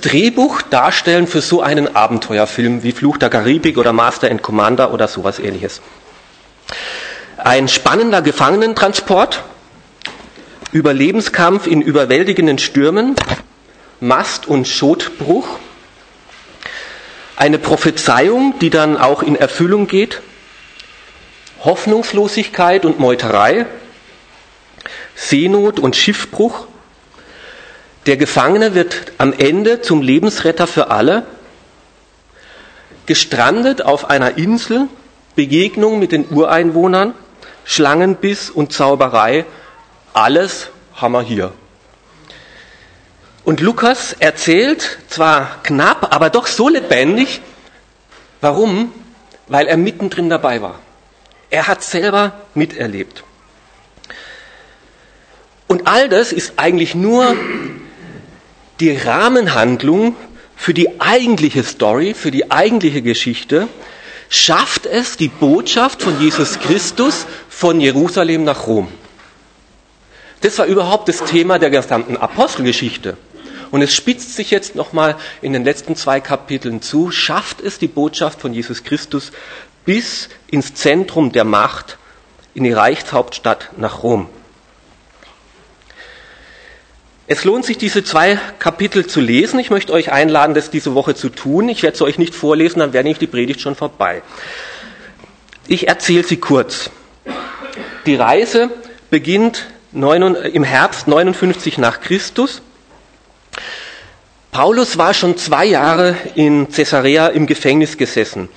[0.00, 5.08] Drehbuch darstellen für so einen Abenteuerfilm wie Fluch der Karibik oder Master and Commander oder
[5.08, 5.80] sowas ähnliches.
[7.36, 9.42] Ein spannender Gefangenentransport,
[10.72, 13.16] Überlebenskampf in überwältigenden Stürmen,
[14.00, 15.46] Mast- und Schotbruch,
[17.36, 20.20] eine Prophezeiung, die dann auch in Erfüllung geht,
[21.64, 23.66] Hoffnungslosigkeit und Meuterei,
[25.14, 26.66] Seenot und Schiffbruch.
[28.06, 31.26] Der Gefangene wird am Ende zum Lebensretter für alle.
[33.06, 34.88] Gestrandet auf einer Insel,
[35.34, 37.14] Begegnung mit den Ureinwohnern,
[37.64, 39.44] Schlangenbiss und Zauberei,
[40.12, 41.52] alles haben wir hier.
[43.44, 47.40] Und Lukas erzählt zwar knapp, aber doch so lebendig.
[48.40, 48.92] Warum?
[49.48, 50.78] Weil er mittendrin dabei war.
[51.50, 53.24] Er hat selber miterlebt.
[55.66, 57.36] Und all das ist eigentlich nur
[58.80, 60.16] die Rahmenhandlung
[60.56, 63.68] für die eigentliche Story, für die eigentliche Geschichte,
[64.28, 68.88] schafft es die Botschaft von Jesus Christus von Jerusalem nach Rom.
[70.40, 73.16] Das war überhaupt das Thema der gesamten Apostelgeschichte.
[73.70, 77.88] Und es spitzt sich jetzt nochmal in den letzten zwei Kapiteln zu, schafft es die
[77.88, 79.32] Botschaft von Jesus Christus
[79.84, 81.98] bis ins Zentrum der Macht,
[82.54, 84.28] in die Reichshauptstadt nach Rom.
[87.32, 89.60] Es lohnt sich, diese zwei Kapitel zu lesen.
[89.60, 91.68] Ich möchte euch einladen, das diese Woche zu tun.
[91.68, 94.22] Ich werde es euch nicht vorlesen, dann wäre nämlich die Predigt schon vorbei.
[95.68, 96.90] Ich erzähle sie kurz.
[98.04, 98.68] Die Reise
[99.10, 102.62] beginnt im Herbst 59 nach Christus.
[104.50, 108.48] Paulus war schon zwei Jahre in Caesarea im Gefängnis gesessen.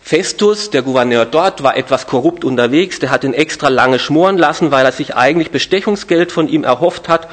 [0.00, 2.98] Festus, der Gouverneur dort, war etwas korrupt unterwegs.
[2.98, 7.10] Der hat ihn extra lange schmoren lassen, weil er sich eigentlich Bestechungsgeld von ihm erhofft
[7.10, 7.28] hat.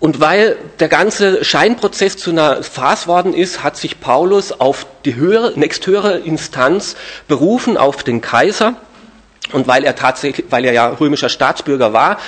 [0.00, 5.14] Und weil der ganze Scheinprozess zu einer Farce worden ist, hat sich Paulus auf die
[5.14, 6.96] höhere, nächsthöhere Instanz
[7.28, 8.76] berufen, auf den Kaiser.
[9.52, 12.18] Und weil er tatsächlich, weil er ja römischer Staatsbürger war,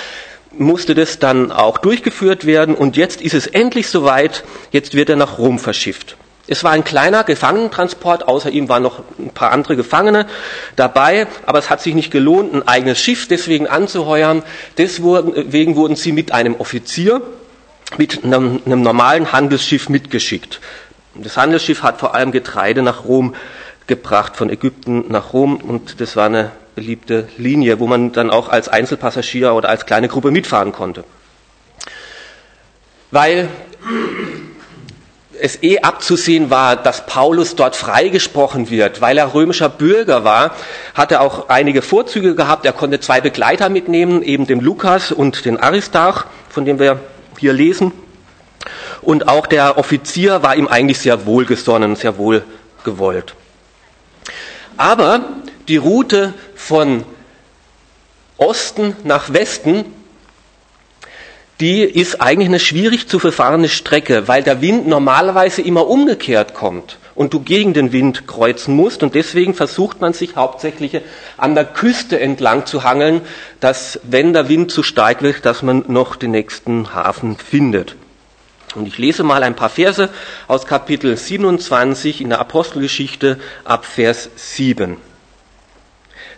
[0.51, 2.75] musste das dann auch durchgeführt werden.
[2.75, 4.43] Und jetzt ist es endlich soweit.
[4.71, 6.15] Jetzt wird er nach Rom verschifft.
[6.45, 10.27] Es war ein kleiner Gefangenentransport, außer ihm waren noch ein paar andere Gefangene
[10.75, 14.43] dabei, aber es hat sich nicht gelohnt, ein eigenes Schiff deswegen anzuheuern.
[14.77, 17.21] Deswegen wurden sie mit einem Offizier,
[17.97, 20.59] mit einem, einem normalen Handelsschiff mitgeschickt.
[21.15, 23.35] Das Handelsschiff hat vor allem Getreide nach Rom
[23.87, 28.49] gebracht, von Ägypten nach Rom, und das war eine beliebte Linie, wo man dann auch
[28.49, 31.03] als Einzelpassagier oder als kleine Gruppe mitfahren konnte.
[33.11, 33.47] Weil
[35.39, 40.55] es eh abzusehen war, dass Paulus dort freigesprochen wird, weil er römischer Bürger war,
[40.93, 42.65] hat er auch einige Vorzüge gehabt.
[42.65, 46.99] Er konnte zwei Begleiter mitnehmen, eben den Lukas und den Aristarch, von dem wir
[47.39, 47.91] hier lesen.
[49.01, 53.35] Und auch der Offizier war ihm eigentlich sehr wohlgesonnen, sehr wohlgewollt.
[54.77, 55.21] Aber
[55.67, 57.03] die Route von
[58.37, 59.85] Osten nach Westen,
[61.59, 66.97] die ist eigentlich eine schwierig zu verfahrene Strecke, weil der Wind normalerweise immer umgekehrt kommt
[67.15, 69.03] und du gegen den Wind kreuzen musst.
[69.03, 71.01] Und deswegen versucht man sich hauptsächlich
[71.37, 73.21] an der Küste entlang zu hangeln,
[73.59, 77.95] dass, wenn der Wind zu stark wird, dass man noch den nächsten Hafen findet.
[78.75, 80.09] Und ich lese mal ein paar Verse
[80.47, 84.97] aus Kapitel 27 in der Apostelgeschichte ab Vers 7.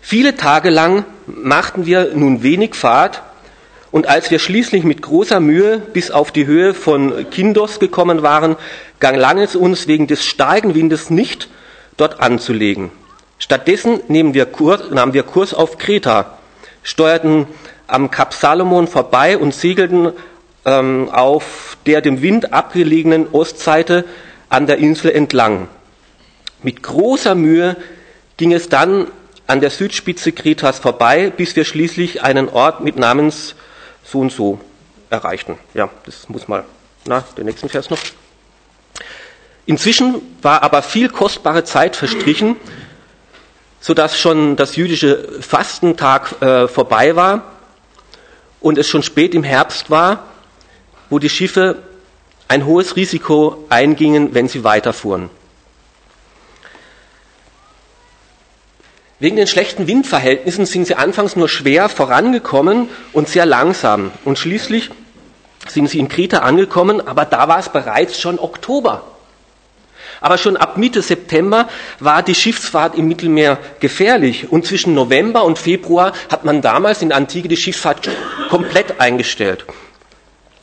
[0.02, 3.24] Viele Tage lang machten wir nun wenig Fahrt,
[3.92, 8.56] und als wir schließlich mit großer Mühe bis auf die Höhe von Kindos gekommen waren,
[9.00, 11.48] gelang es uns wegen des starken Windes nicht,
[11.98, 12.92] dort anzulegen.
[13.38, 16.38] Stattdessen nahmen wir Kurs, nahmen wir Kurs auf Kreta,
[16.84, 17.48] steuerten
[17.88, 20.12] am Kap Salomon vorbei und segelten
[20.66, 24.06] ähm, auf der dem Wind abgelegenen Ostseite
[24.50, 25.68] an der Insel entlang.
[26.64, 27.78] Mit großer Mühe
[28.38, 29.08] ging es dann
[29.48, 33.56] an der Südspitze Kretas vorbei, bis wir schließlich einen Ort mit Namens
[34.06, 34.60] so und so
[35.10, 35.58] erreichten.
[35.74, 36.64] Ja, das muss mal,
[37.06, 38.00] na, den nächsten Vers noch.
[39.66, 42.56] Inzwischen war aber viel kostbare Zeit verstrichen,
[43.82, 47.52] so dass schon das jüdische Fastentag äh, vorbei war
[48.62, 50.24] und es schon spät im Herbst war,
[51.10, 51.84] wo die Schiffe
[52.48, 55.30] ein hohes Risiko eingingen, wenn sie weiterfuhren.
[59.20, 64.12] Wegen den schlechten Windverhältnissen sind sie anfangs nur schwer vorangekommen und sehr langsam.
[64.26, 64.90] Und schließlich
[65.68, 69.04] sind sie in Kreta angekommen, aber da war es bereits schon Oktober.
[70.20, 71.70] Aber schon ab Mitte September
[72.00, 74.52] war die Schiffsfahrt im Mittelmeer gefährlich.
[74.52, 78.10] Und zwischen November und Februar hat man damals in Antike die Schifffahrt
[78.50, 79.66] komplett eingestellt.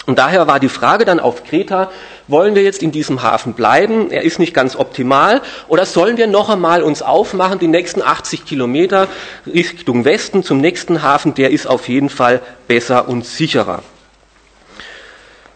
[0.05, 1.91] Und daher war die Frage dann auf Kreta,
[2.27, 4.11] wollen wir jetzt in diesem Hafen bleiben?
[4.11, 5.43] Er ist nicht ganz optimal.
[5.69, 9.07] Oder sollen wir noch einmal uns aufmachen, die nächsten 80 Kilometer
[9.47, 11.35] Richtung Westen zum nächsten Hafen?
[11.35, 13.83] Der ist auf jeden Fall besser und sicherer.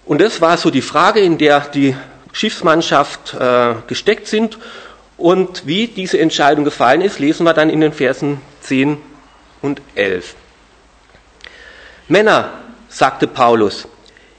[0.05, 1.97] Und das war so die Frage, in der die
[2.33, 4.59] Schiffsmannschaft äh, gesteckt sind.
[5.17, 8.99] Und wie diese Entscheidung gefallen ist, lesen wir dann in den Versen 10
[9.63, 10.37] und 11.
[12.07, 12.53] Männer,
[12.89, 13.89] sagte Paulus,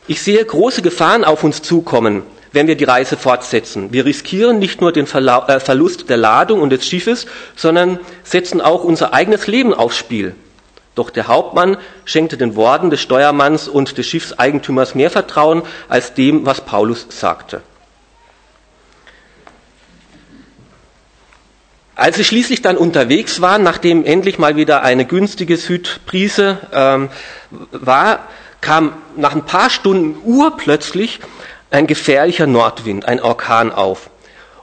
[0.08, 3.92] ich sehe große Gefahren auf uns zukommen, wenn wir die Reise fortsetzen.
[3.92, 8.84] Wir riskieren nicht nur den äh, Verlust der Ladung und des Schiffes, sondern setzen auch
[8.84, 10.36] unser eigenes Leben aufs Spiel.
[10.96, 16.46] Doch der Hauptmann schenkte den Worten des Steuermanns und des Schiffseigentümers mehr Vertrauen als dem,
[16.46, 17.62] was Paulus sagte.
[21.96, 27.10] Als sie schließlich dann unterwegs waren, nachdem endlich mal wieder eine günstige Südbrise ähm,
[27.72, 28.28] war,
[28.62, 31.20] kam nach ein paar Stunden urplötzlich
[31.70, 34.10] ein gefährlicher Nordwind, ein Orkan auf.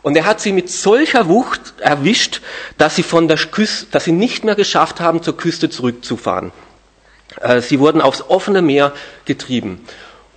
[0.03, 2.43] Und er hat sie mit solcher Wucht erwischt,
[2.77, 6.53] dass sie von der Küste, dass sie nicht mehr geschafft haben, zur Küste zurückzufahren.
[7.41, 8.93] Äh, sie wurden aufs offene Meer
[9.25, 9.85] getrieben.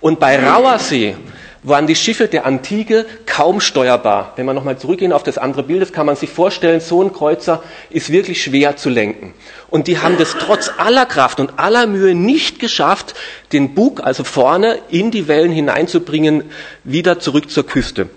[0.00, 1.16] Und bei rauer See
[1.62, 4.32] waren die Schiffe der Antike kaum steuerbar.
[4.36, 7.12] Wenn wir nochmal zurückgehen auf das andere Bild, das kann man sich vorstellen, so ein
[7.12, 9.34] Kreuzer ist wirklich schwer zu lenken.
[9.68, 13.14] Und die haben das trotz aller Kraft und aller Mühe nicht geschafft,
[13.52, 16.44] den Bug, also vorne, in die Wellen hineinzubringen,
[16.84, 18.08] wieder zurück zur Küste.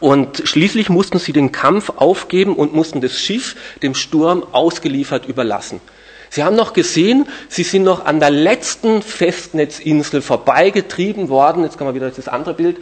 [0.00, 5.80] Und schließlich mussten sie den Kampf aufgeben und mussten das Schiff dem Sturm ausgeliefert überlassen.
[6.30, 11.64] Sie haben noch gesehen, sie sind noch an der letzten Festnetzinsel vorbeigetrieben worden.
[11.64, 12.76] Jetzt kommen wir wieder das andere Bild.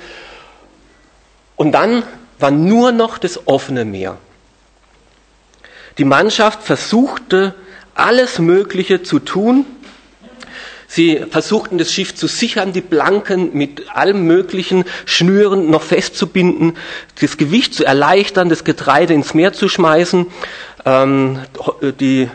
[1.55, 2.03] Und dann
[2.39, 4.19] war nur noch das offene Meer.
[5.99, 7.55] Die Mannschaft versuchte
[7.95, 9.65] alles Mögliche zu tun.
[10.89, 16.77] Sie versuchten das Schiff zu sichern, die Planken mit allem möglichen Schnüren noch festzubinden,
[17.21, 20.27] das Gewicht zu erleichtern, das Getreide ins Meer zu schmeißen,
[20.85, 21.41] ähm,
[21.99, 22.29] die äh,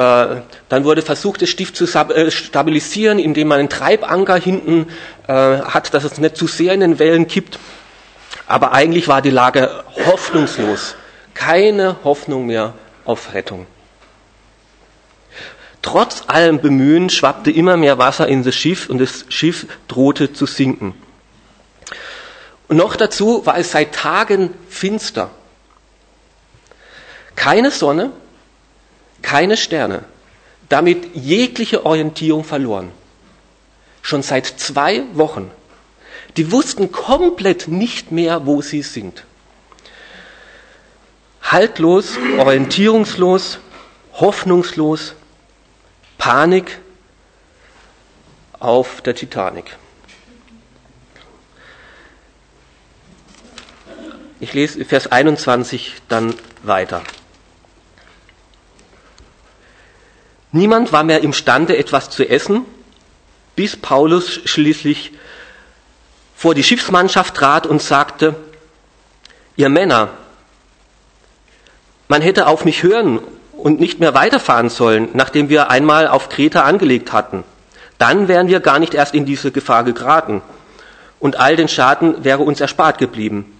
[0.00, 4.86] dann wurde versucht, das Stift zu äh, stabilisieren, indem man einen Treibanker hinten
[5.26, 7.58] äh, hat, dass es nicht zu sehr in den Wellen kippt.
[8.46, 10.96] Aber eigentlich war die Lage hoffnungslos.
[11.34, 12.74] Keine Hoffnung mehr
[13.04, 13.66] auf Rettung.
[15.82, 20.46] Trotz allem Bemühen schwappte immer mehr Wasser in das Schiff und das Schiff drohte zu
[20.46, 20.94] sinken.
[22.68, 25.30] Und noch dazu war es seit Tagen finster.
[27.34, 28.12] Keine Sonne,
[29.22, 30.04] keine Sterne,
[30.68, 32.92] damit jegliche Orientierung verloren.
[34.02, 35.50] Schon seit zwei Wochen.
[36.36, 39.24] Die wussten komplett nicht mehr, wo sie sind.
[41.42, 43.58] Haltlos, orientierungslos,
[44.14, 45.14] hoffnungslos,
[46.18, 46.78] Panik
[48.58, 49.76] auf der Titanic.
[54.38, 57.02] Ich lese Vers 21 dann weiter.
[60.52, 62.64] Niemand war mehr imstande, etwas zu essen,
[63.54, 65.12] bis Paulus schließlich
[66.34, 68.34] vor die Schiffsmannschaft trat und sagte,
[69.56, 70.08] ihr Männer,
[72.08, 73.20] man hätte auf mich hören
[73.52, 77.44] und nicht mehr weiterfahren sollen, nachdem wir einmal auf Kreta angelegt hatten.
[77.98, 80.42] Dann wären wir gar nicht erst in diese Gefahr geraten
[81.20, 83.56] und all den Schaden wäre uns erspart geblieben.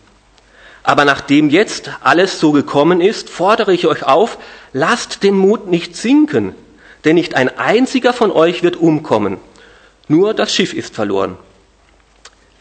[0.83, 4.39] Aber nachdem jetzt alles so gekommen ist, fordere ich euch auf,
[4.73, 6.55] lasst den Mut nicht sinken,
[7.05, 9.39] denn nicht ein einziger von euch wird umkommen,
[10.09, 11.37] nur das Schiff ist verloren.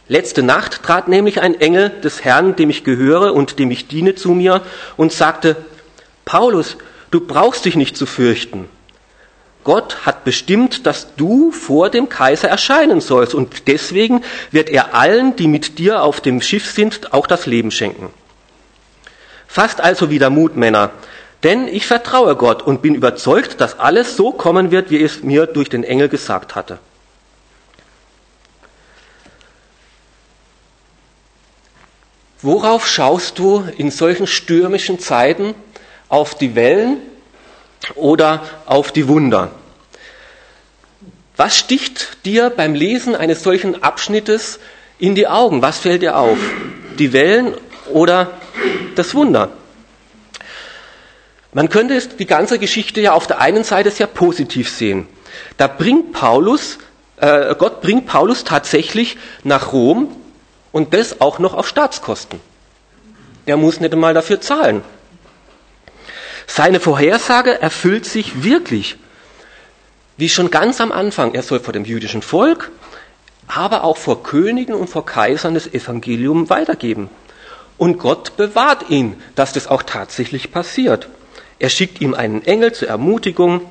[0.07, 4.15] Letzte Nacht trat nämlich ein Engel des Herrn, dem ich gehöre und dem ich diene,
[4.15, 4.61] zu mir
[4.97, 5.55] und sagte,
[6.25, 6.77] Paulus,
[7.11, 8.67] du brauchst dich nicht zu fürchten.
[9.63, 15.35] Gott hat bestimmt, dass du vor dem Kaiser erscheinen sollst und deswegen wird er allen,
[15.35, 18.09] die mit dir auf dem Schiff sind, auch das Leben schenken.
[19.47, 20.91] Fasst also wieder Mut, Männer,
[21.43, 25.45] denn ich vertraue Gott und bin überzeugt, dass alles so kommen wird, wie es mir
[25.45, 26.79] durch den Engel gesagt hatte.
[32.41, 35.55] Worauf schaust du in solchen stürmischen Zeiten?
[36.07, 36.97] Auf die Wellen
[37.95, 39.51] oder auf die Wunder?
[41.37, 44.59] Was sticht dir beim Lesen eines solchen Abschnittes
[44.97, 45.61] in die Augen?
[45.61, 46.37] Was fällt dir auf?
[46.97, 47.53] Die Wellen
[47.93, 48.31] oder
[48.95, 49.51] das Wunder?
[51.51, 55.07] Man könnte die ganze Geschichte ja auf der einen Seite sehr positiv sehen.
[55.57, 56.77] Da bringt Paulus,
[57.17, 60.15] äh, Gott bringt Paulus tatsächlich nach Rom
[60.71, 62.39] und das auch noch auf Staatskosten.
[63.45, 64.83] Er muss nicht einmal dafür zahlen.
[66.45, 68.97] Seine Vorhersage erfüllt sich wirklich.
[70.17, 72.71] Wie schon ganz am Anfang, er soll vor dem jüdischen Volk
[73.49, 77.09] aber auch vor Königen und vor Kaisern das Evangelium weitergeben.
[77.77, 81.09] Und Gott bewahrt ihn, dass das auch tatsächlich passiert.
[81.59, 83.61] Er schickt ihm einen Engel zur Ermutigung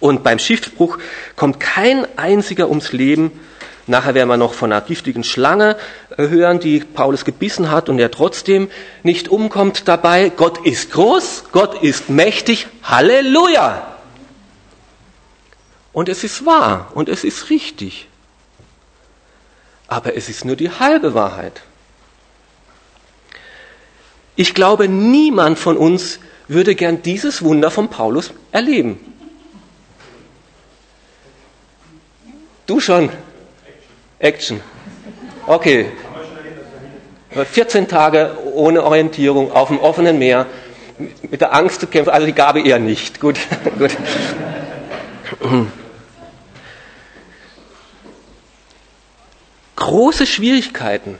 [0.00, 0.98] und beim Schiffbruch
[1.36, 3.40] kommt kein einziger ums Leben.
[3.86, 5.76] Nachher werden wir noch von einer giftigen Schlange
[6.16, 8.68] hören, die Paulus gebissen hat und er trotzdem
[9.02, 10.30] nicht umkommt dabei.
[10.30, 12.66] Gott ist groß, Gott ist mächtig.
[12.82, 13.94] Halleluja!
[15.92, 18.08] Und es ist wahr und es ist richtig.
[19.86, 21.62] Aber es ist nur die halbe Wahrheit.
[24.34, 28.98] Ich glaube, niemand von uns würde gern dieses Wunder von Paulus erleben.
[32.66, 33.10] Du schon?
[34.18, 34.60] Action.
[35.46, 35.86] Okay.
[37.30, 40.46] 14 Tage ohne Orientierung auf dem offenen Meer,
[41.28, 43.20] mit der Angst zu kämpfen, also die Gabe eher nicht.
[43.20, 43.38] Gut,
[43.78, 43.96] gut.
[49.76, 51.18] Große Schwierigkeiten.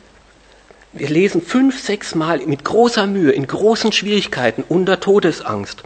[0.95, 5.83] Wir lesen fünf, sechs Mal mit großer Mühe, in großen Schwierigkeiten, unter Todesangst.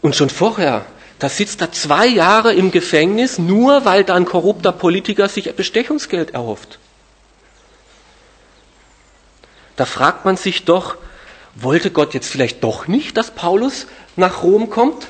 [0.00, 0.86] Und schon vorher
[1.22, 6.32] da sitzt er zwei Jahre im Gefängnis, nur weil da ein korrupter Politiker sich Bestechungsgeld
[6.32, 6.80] erhofft.
[9.76, 10.96] Da fragt man sich doch,
[11.54, 15.06] wollte Gott jetzt vielleicht doch nicht, dass Paulus nach Rom kommt?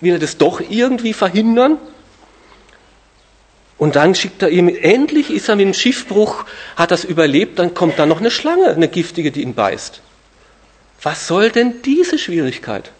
[0.00, 1.78] Will er das doch irgendwie verhindern?
[3.78, 6.44] Und dann schickt er ihm, endlich ist er mit dem Schiffbruch,
[6.76, 10.02] hat das überlebt, dann kommt da noch eine Schlange, eine giftige, die ihn beißt.
[11.00, 12.90] Was soll denn diese Schwierigkeit?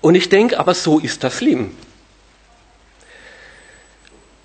[0.00, 1.76] Und ich denke, aber so ist das Leben.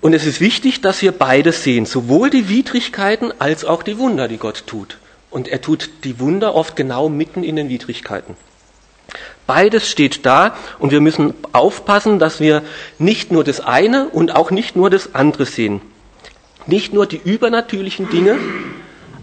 [0.00, 4.28] Und es ist wichtig, dass wir beides sehen, sowohl die Widrigkeiten als auch die Wunder,
[4.28, 4.98] die Gott tut.
[5.30, 8.36] Und er tut die Wunder oft genau mitten in den Widrigkeiten.
[9.48, 12.62] Beides steht da und wir müssen aufpassen, dass wir
[12.98, 15.80] nicht nur das eine und auch nicht nur das andere sehen.
[16.66, 18.36] Nicht nur die übernatürlichen Dinge,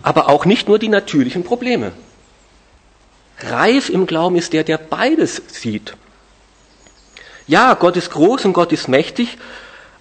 [0.02, 1.92] aber auch nicht nur die natürlichen Probleme.
[3.38, 5.96] Reif im Glauben ist der, der beides sieht.
[7.46, 9.38] Ja, Gott ist groß und Gott ist mächtig,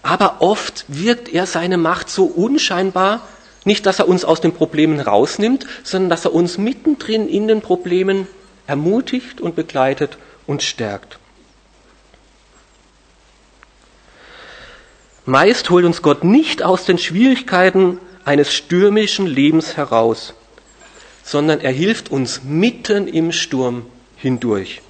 [0.03, 3.21] aber oft wirkt er seine Macht so unscheinbar,
[3.67, 7.61] nicht, dass er uns aus den Problemen rausnimmt, sondern dass er uns mittendrin in den
[7.61, 8.27] Problemen
[8.67, 11.19] ermutigt und begleitet und stärkt.
[15.27, 20.35] Meist holt uns Gott nicht aus den Schwierigkeiten eines stürmischen Lebens heraus,
[21.23, 24.83] sondern er hilft uns mitten im Sturm hindurch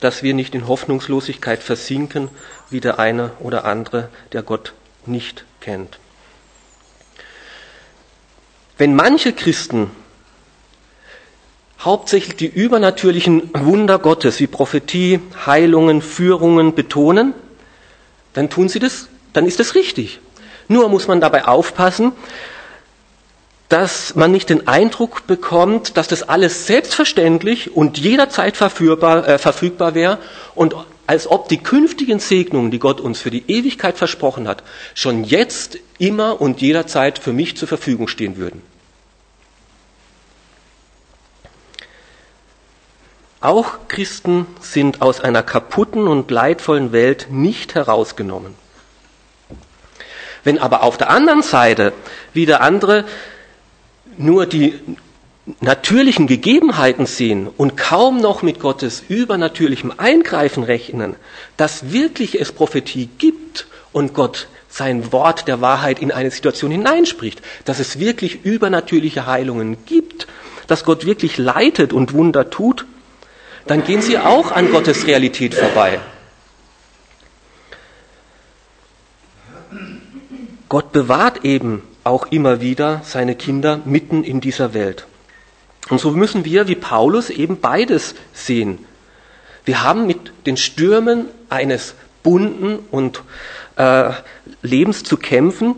[0.00, 2.28] dass wir nicht in Hoffnungslosigkeit versinken,
[2.70, 4.74] wie der eine oder andere, der Gott
[5.06, 5.98] nicht kennt.
[8.76, 9.90] Wenn manche Christen
[11.80, 17.34] hauptsächlich die übernatürlichen Wunder Gottes wie Prophetie, Heilungen, Führungen betonen,
[18.32, 20.20] dann tun sie das, dann ist das richtig.
[20.68, 22.12] Nur muss man dabei aufpassen,
[23.68, 29.94] dass man nicht den Eindruck bekommt, dass das alles selbstverständlich und jederzeit verfügbar, äh, verfügbar
[29.94, 30.18] wäre
[30.54, 30.74] und
[31.06, 34.62] als ob die künftigen Segnungen, die Gott uns für die Ewigkeit versprochen hat,
[34.94, 38.62] schon jetzt immer und jederzeit für mich zur Verfügung stehen würden.
[43.40, 48.54] Auch Christen sind aus einer kaputten und leidvollen Welt nicht herausgenommen.
[50.42, 51.92] Wenn aber auf der anderen Seite
[52.32, 53.04] wieder andere
[54.16, 54.80] nur die
[55.60, 61.16] natürlichen Gegebenheiten sehen und kaum noch mit Gottes übernatürlichem Eingreifen rechnen,
[61.56, 67.40] dass wirklich es Prophetie gibt und Gott sein Wort der Wahrheit in eine Situation hineinspricht,
[67.64, 70.26] dass es wirklich übernatürliche Heilungen gibt,
[70.66, 72.84] dass Gott wirklich leitet und Wunder tut,
[73.70, 76.00] dann gehen sie auch an Gottes Realität vorbei.
[80.68, 85.06] Gott bewahrt eben auch immer wieder seine Kinder mitten in dieser Welt.
[85.88, 88.84] Und so müssen wir wie Paulus eben beides sehen.
[89.64, 93.22] Wir haben mit den Stürmen eines bunten und
[93.76, 94.10] äh,
[94.62, 95.74] Lebens zu kämpfen,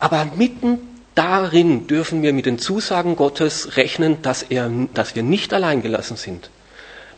[0.00, 0.78] aber mitten
[1.14, 6.16] darin dürfen wir mit den Zusagen Gottes rechnen, dass, er, dass wir nicht allein gelassen
[6.16, 6.50] sind.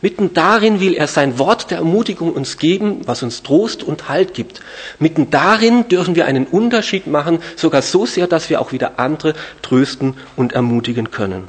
[0.01, 4.33] Mitten darin will er sein Wort der Ermutigung uns geben, was uns Trost und Halt
[4.33, 4.61] gibt.
[4.97, 9.35] Mitten darin dürfen wir einen Unterschied machen, sogar so sehr, dass wir auch wieder andere
[9.61, 11.47] trösten und ermutigen können.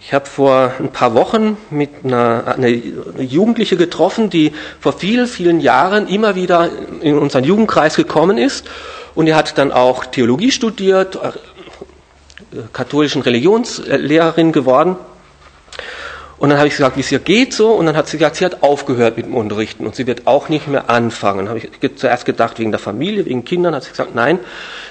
[0.00, 5.60] Ich habe vor ein paar Wochen mit einer, einer Jugendliche getroffen, die vor vielen, vielen
[5.60, 6.68] Jahren immer wieder
[7.00, 8.68] in unseren Jugendkreis gekommen ist.
[9.14, 11.18] Und er hat dann auch Theologie studiert,
[12.72, 14.96] katholischen Religionslehrerin geworden.
[16.38, 17.72] Und dann habe ich gesagt, wie es ihr geht so.
[17.72, 20.48] Und dann hat sie gesagt, sie hat aufgehört mit dem Unterrichten und sie wird auch
[20.48, 21.46] nicht mehr anfangen.
[21.46, 24.38] Dann habe ich zuerst gedacht, wegen der Familie, wegen Kindern, hat sie gesagt, nein,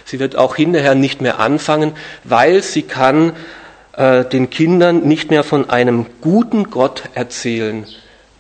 [0.03, 1.93] sie wird auch hinterher nicht mehr anfangen,
[2.25, 3.31] weil sie kann
[3.93, 7.86] äh, den Kindern nicht mehr von einem guten Gott erzählen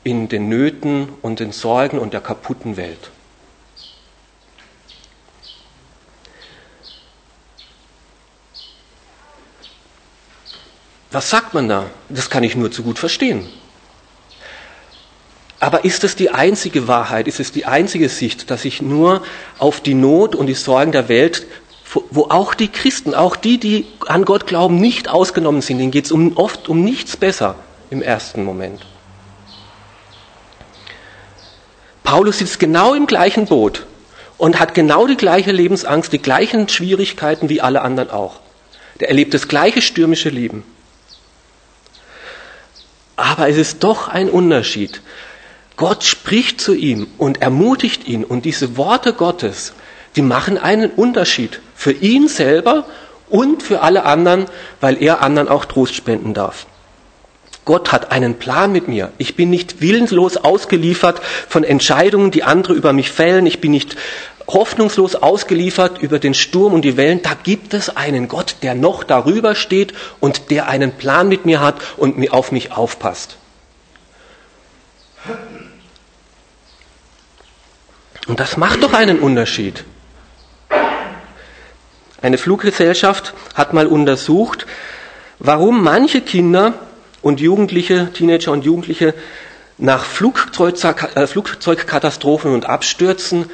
[0.03, 3.11] in den Nöten und den Sorgen und der kaputten Welt.
[11.17, 11.89] Was sagt man da?
[12.09, 13.49] Das kann ich nur zu gut verstehen.
[15.59, 19.23] Aber ist es die einzige Wahrheit, ist es die einzige Sicht, dass ich nur
[19.57, 21.47] auf die Not und die Sorgen der Welt,
[22.11, 26.05] wo auch die Christen, auch die, die an Gott glauben, nicht ausgenommen sind, denen geht
[26.05, 27.55] es um, oft um nichts besser
[27.89, 28.85] im ersten Moment.
[32.03, 33.87] Paulus sitzt genau im gleichen Boot
[34.37, 38.39] und hat genau die gleiche Lebensangst, die gleichen Schwierigkeiten wie alle anderen auch.
[38.99, 40.63] Der erlebt das gleiche stürmische Leben.
[43.17, 45.01] Aber es ist doch ein Unterschied.
[45.75, 49.73] Gott spricht zu ihm und ermutigt ihn und diese Worte Gottes,
[50.15, 52.85] die machen einen Unterschied für ihn selber
[53.29, 54.45] und für alle anderen,
[54.81, 56.65] weil er anderen auch Trost spenden darf.
[57.65, 59.11] Gott hat einen Plan mit mir.
[59.17, 63.45] Ich bin nicht willenslos ausgeliefert von Entscheidungen, die andere über mich fällen.
[63.45, 63.97] Ich bin nicht
[64.47, 69.03] hoffnungslos ausgeliefert über den Sturm und die Wellen, da gibt es einen Gott, der noch
[69.03, 73.37] darüber steht und der einen Plan mit mir hat und auf mich aufpasst.
[78.27, 79.83] Und das macht doch einen Unterschied.
[82.21, 84.65] Eine Fluggesellschaft hat mal untersucht,
[85.39, 86.73] warum manche Kinder
[87.21, 89.13] und Jugendliche, Teenager und Jugendliche
[89.77, 93.49] nach äh, Flugzeugkatastrophen und Abstürzen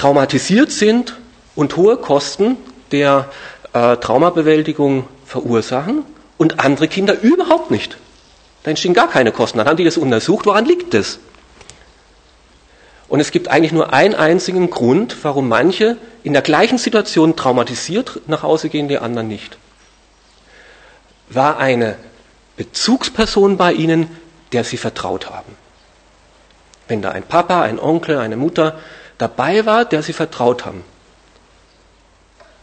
[0.00, 1.14] traumatisiert sind
[1.54, 2.56] und hohe Kosten
[2.90, 3.28] der
[3.74, 6.04] äh, Traumabewältigung verursachen
[6.38, 7.98] und andere Kinder überhaupt nicht.
[8.62, 9.58] Da entstehen gar keine Kosten.
[9.58, 11.18] Dann haben die das untersucht, woran liegt das?
[13.08, 18.22] Und es gibt eigentlich nur einen einzigen Grund, warum manche in der gleichen Situation traumatisiert
[18.26, 19.58] nach Hause gehen, die anderen nicht.
[21.28, 21.96] War eine
[22.56, 24.08] Bezugsperson bei ihnen,
[24.52, 25.54] der sie vertraut haben.
[26.88, 28.78] Wenn da ein Papa, ein Onkel, eine Mutter
[29.20, 30.82] dabei war, der sie vertraut haben,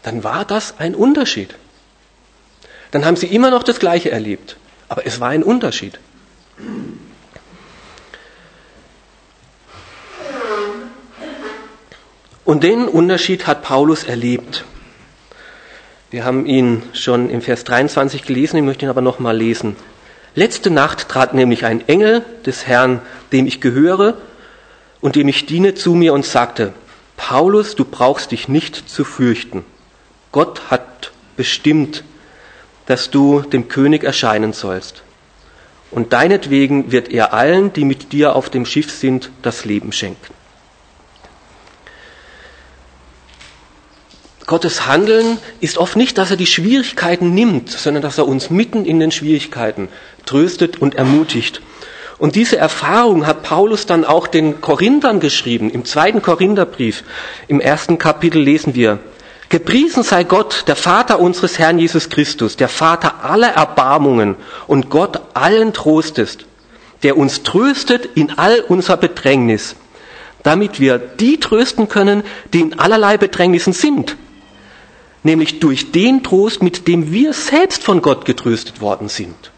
[0.04, 1.56] dann war das ein Unterschied.
[2.92, 4.58] Dann haben sie immer noch das Gleiche erlebt,
[4.90, 6.00] aber es war ein Unterschied.
[12.46, 14.64] Und den Unterschied hat Paulus erlebt.
[16.10, 19.76] Wir haben ihn schon im Vers 23 gelesen, ich möchte ihn aber nochmal lesen.
[20.34, 23.02] Letzte Nacht trat nämlich ein Engel des Herrn,
[23.34, 24.18] dem ich gehöre,
[25.08, 26.74] und dem ich diene, zu mir und sagte,
[27.16, 29.64] Paulus, du brauchst dich nicht zu fürchten.
[30.34, 32.04] Gott hat bestimmt,
[32.88, 35.04] dass du dem König erscheinen sollst.
[35.92, 40.34] Und deinetwegen wird er allen, die mit dir auf dem Schiff sind, das Leben schenken.
[44.46, 48.84] Gottes Handeln ist oft nicht, dass er die Schwierigkeiten nimmt, sondern dass er uns mitten
[48.84, 49.88] in den Schwierigkeiten
[50.26, 51.62] tröstet und ermutigt.
[52.20, 55.70] Und diese Erfahrung hat Paulus dann auch den Korinthern geschrieben.
[55.70, 57.04] Im zweiten Korintherbrief,
[57.48, 59.00] im ersten Kapitel lesen wir,
[59.50, 64.36] Gepriesen sei Gott, der Vater unseres Herrn Jesus Christus, der Vater aller Erbarmungen
[64.68, 66.40] und Gott allen Trostes,
[67.04, 69.78] der uns tröstet in all unserer Bedrängnis,
[70.44, 74.18] damit wir die trösten können, die in allerlei Bedrängnissen sind,
[75.24, 79.52] nämlich durch den Trost, mit dem wir selbst von Gott getröstet worden sind.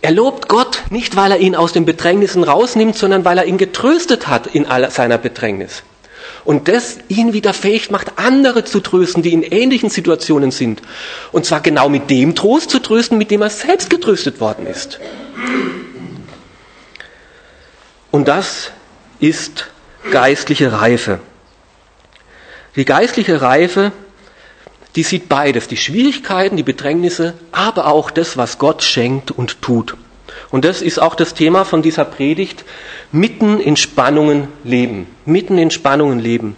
[0.00, 3.58] Er lobt Gott nicht, weil er ihn aus den Bedrängnissen rausnimmt, sondern weil er ihn
[3.58, 5.82] getröstet hat in all seiner Bedrängnis.
[6.44, 10.80] Und das ihn wieder fähig macht, andere zu trösten, die in ähnlichen Situationen sind.
[11.32, 15.00] Und zwar genau mit dem Trost zu trösten, mit dem er selbst getröstet worden ist.
[18.10, 18.70] Und das
[19.20, 19.68] ist
[20.10, 21.20] geistliche Reife.
[22.76, 23.92] Die geistliche Reife
[24.98, 29.96] die sieht beides, die Schwierigkeiten, die Bedrängnisse, aber auch das, was Gott schenkt und tut.
[30.50, 32.64] Und das ist auch das Thema von dieser Predigt,
[33.12, 36.56] mitten in Spannungen leben, mitten in Spannungen leben.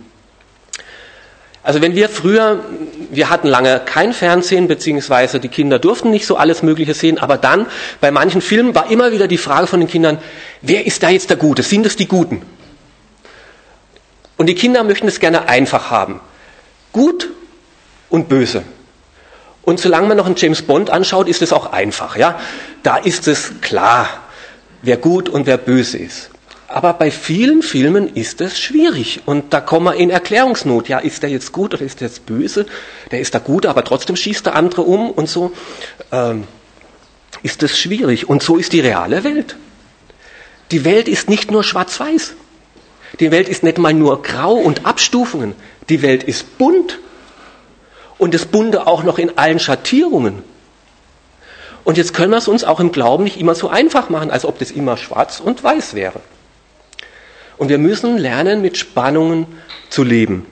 [1.63, 2.65] Also wenn wir früher,
[3.11, 7.37] wir hatten lange kein Fernsehen, beziehungsweise die Kinder durften nicht so alles Mögliche sehen, aber
[7.37, 7.67] dann
[8.01, 10.17] bei manchen Filmen war immer wieder die Frage von den Kindern,
[10.63, 11.63] wer ist da jetzt der Gute?
[11.63, 12.41] Sind es die Guten?
[14.39, 16.21] Und die Kinder möchten es gerne einfach haben.
[16.95, 17.29] Gut
[18.11, 18.63] und böse.
[19.63, 22.17] Und solange man noch einen James Bond anschaut, ist es auch einfach.
[22.17, 22.39] Ja?
[22.83, 24.09] Da ist es klar,
[24.83, 26.31] wer gut und wer böse ist.
[26.67, 30.89] Aber bei vielen Filmen ist es schwierig und da kommen wir in Erklärungsnot.
[30.89, 32.65] Ja, ist der jetzt gut oder ist der jetzt böse?
[33.11, 35.53] Der ist da gut, aber trotzdem schießt der andere um und so.
[36.13, 36.45] Ähm,
[37.43, 38.29] ist es schwierig.
[38.29, 39.57] Und so ist die reale Welt.
[40.71, 42.35] Die Welt ist nicht nur schwarz-weiß.
[43.19, 45.55] Die Welt ist nicht mal nur grau und Abstufungen.
[45.89, 47.01] Die Welt ist bunt.
[48.21, 50.43] Und das Bunte auch noch in allen Schattierungen.
[51.85, 54.45] Und jetzt können wir es uns auch im Glauben nicht immer so einfach machen, als
[54.45, 56.21] ob das immer schwarz und weiß wäre.
[57.57, 59.47] Und wir müssen lernen, mit Spannungen
[59.89, 60.45] zu leben.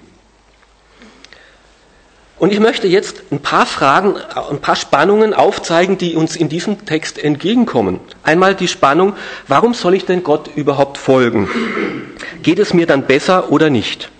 [2.38, 6.86] Und ich möchte jetzt ein paar Fragen, ein paar Spannungen aufzeigen, die uns in diesem
[6.86, 8.00] Text entgegenkommen.
[8.22, 9.12] Einmal die Spannung,
[9.46, 11.50] warum soll ich denn Gott überhaupt folgen?
[12.42, 14.10] Geht es mir dann besser oder nicht?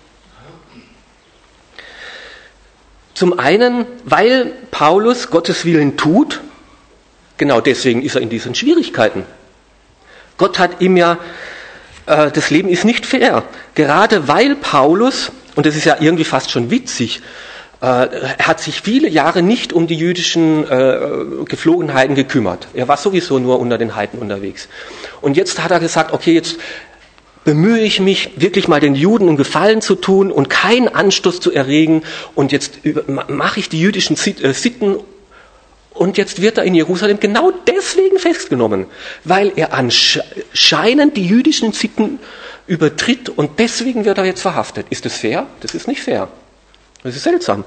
[3.19, 6.39] Zum einen, weil Paulus Gottes Willen tut,
[7.37, 9.25] genau deswegen ist er in diesen Schwierigkeiten.
[10.37, 11.17] Gott hat ihm ja,
[12.05, 13.43] äh, das Leben ist nicht fair.
[13.75, 17.21] Gerade weil Paulus, und das ist ja irgendwie fast schon witzig,
[17.81, 22.69] äh, er hat sich viele Jahre nicht um die jüdischen äh, Geflogenheiten gekümmert.
[22.73, 24.69] Er war sowieso nur unter den Heiden unterwegs.
[25.19, 26.55] Und jetzt hat er gesagt, okay, jetzt
[27.43, 31.51] bemühe ich mich, wirklich mal den Juden einen Gefallen zu tun und keinen Anstoß zu
[31.51, 32.03] erregen.
[32.35, 32.79] Und jetzt
[33.27, 34.97] mache ich die jüdischen äh, Sitten.
[35.93, 38.85] Und jetzt wird er in Jerusalem genau deswegen festgenommen,
[39.25, 42.19] weil er anscheinend die jüdischen Sitten
[42.67, 44.85] übertritt und deswegen wird er jetzt verhaftet.
[44.91, 45.47] Ist das fair?
[45.59, 46.29] Das ist nicht fair.
[47.03, 47.65] Das ist seltsam.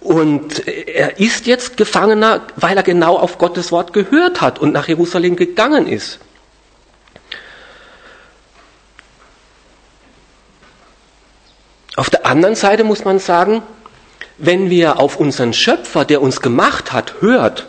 [0.00, 4.88] Und er ist jetzt Gefangener, weil er genau auf Gottes Wort gehört hat und nach
[4.88, 6.18] Jerusalem gegangen ist.
[11.96, 13.62] Auf der anderen Seite muss man sagen,
[14.38, 17.66] wenn wir auf unseren Schöpfer, der uns gemacht hat, hört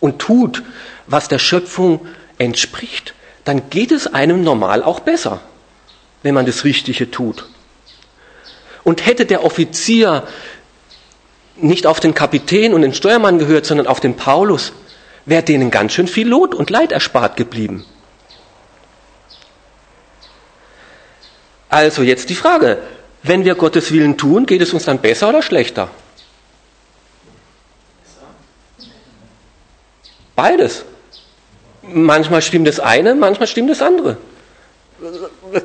[0.00, 0.62] und tut,
[1.06, 2.06] was der Schöpfung
[2.38, 5.40] entspricht, dann geht es einem normal auch besser,
[6.22, 7.46] wenn man das Richtige tut.
[8.84, 10.24] Und hätte der Offizier
[11.56, 14.72] nicht auf den Kapitän und den Steuermann gehört, sondern auf den Paulus,
[15.26, 17.84] wäre denen ganz schön viel Lot und Leid erspart geblieben.
[21.68, 22.78] Also jetzt die Frage,
[23.24, 25.90] wenn wir Gottes Willen tun, geht es uns dann besser oder schlechter?
[30.36, 30.84] Beides.
[31.82, 34.18] Manchmal stimmt das eine, manchmal stimmt das andere.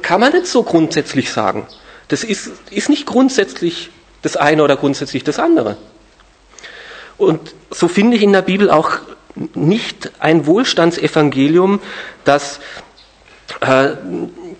[0.02, 1.68] Kann man nicht so grundsätzlich sagen.
[2.08, 3.90] Das ist, ist nicht grundsätzlich
[4.22, 5.78] das eine oder grundsätzlich das andere.
[7.18, 9.00] Und so finde ich in der Bibel auch
[9.54, 11.82] nicht ein Wohlstandsevangelium,
[12.24, 12.60] das
[13.62, 13.92] äh,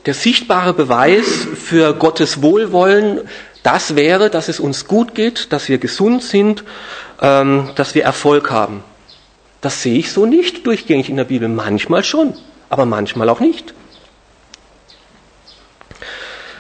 [0.10, 3.30] der sichtbare Beweis für Gottes Wohlwollen
[3.62, 6.64] das wäre, dass es uns gut geht, dass wir gesund sind,
[7.22, 8.84] ähm, dass wir Erfolg haben.
[9.62, 11.48] Das sehe ich so nicht durchgängig in der Bibel.
[11.48, 12.34] Manchmal schon,
[12.72, 13.76] aber manchmal auch nicht.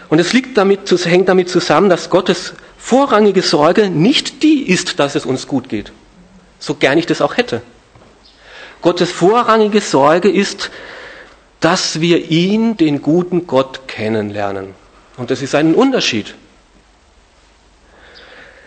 [0.10, 5.16] Und es liegt damit, hängt damit zusammen, dass Gottes vorrangige Sorge nicht die ist, dass
[5.16, 5.92] es uns gut geht.
[6.60, 7.64] So gern ich das auch hätte.
[8.84, 10.70] Gottes vorrangige Sorge ist,
[11.60, 14.74] dass wir ihn, den guten Gott, kennenlernen.
[15.18, 16.36] Und das ist ein Unterschied.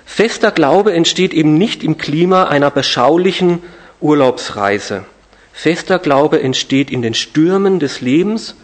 [0.05, 3.63] Fester Glaube entsteht eben nicht im Klima einer beschaulichen
[4.01, 5.05] Urlaubsreise.
[5.55, 8.57] Fester Glaube entsteht in den Stürmen des Lebens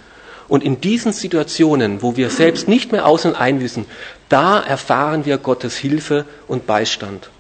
[0.48, 3.86] und in diesen Situationen, wo wir selbst nicht mehr aus und ein wissen,
[4.28, 7.30] da erfahren wir Gottes Hilfe und Beistand.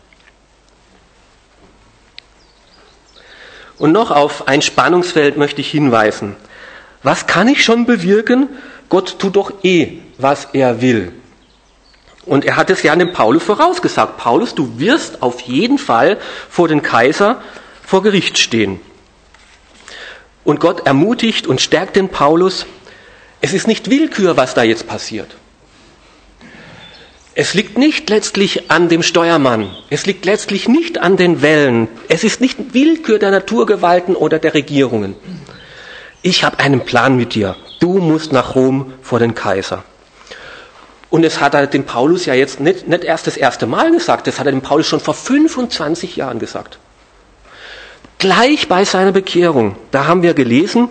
[3.78, 6.36] Und noch auf ein Spannungsfeld möchte ich hinweisen.
[7.02, 8.48] Was kann ich schon bewirken?
[8.88, 11.12] Gott tut doch eh, was er will.
[12.26, 14.18] Und er hat es ja an den Paulus vorausgesagt.
[14.18, 16.18] Paulus, du wirst auf jeden Fall
[16.50, 17.40] vor den Kaiser
[17.82, 18.80] vor Gericht stehen.
[20.44, 22.66] Und Gott ermutigt und stärkt den Paulus,
[23.40, 25.36] es ist nicht Willkür, was da jetzt passiert.
[27.34, 29.70] Es liegt nicht letztlich an dem Steuermann.
[29.90, 31.86] Es liegt letztlich nicht an den Wellen.
[32.08, 35.14] Es ist nicht Willkür der Naturgewalten oder der Regierungen.
[36.22, 37.56] Ich habe einen Plan mit dir.
[37.80, 39.84] Du musst nach Rom vor den Kaiser.
[41.10, 44.26] Und es hat er dem Paulus ja jetzt nicht, nicht erst das erste Mal gesagt,
[44.26, 46.78] das hat er dem Paulus schon vor 25 Jahren gesagt.
[48.18, 50.88] Gleich bei seiner Bekehrung, da haben wir gelesen,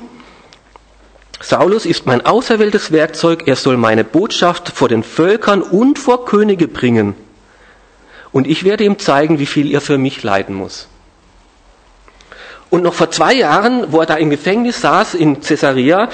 [1.39, 6.67] Saulus ist mein auserwähltes Werkzeug, er soll meine Botschaft vor den Völkern und vor Könige
[6.67, 7.13] bringen.
[8.31, 10.87] Und ich werde ihm zeigen, wie viel er für mich leiden muss.
[12.69, 16.09] Und noch vor zwei Jahren, wo er da im Gefängnis saß in Caesarea,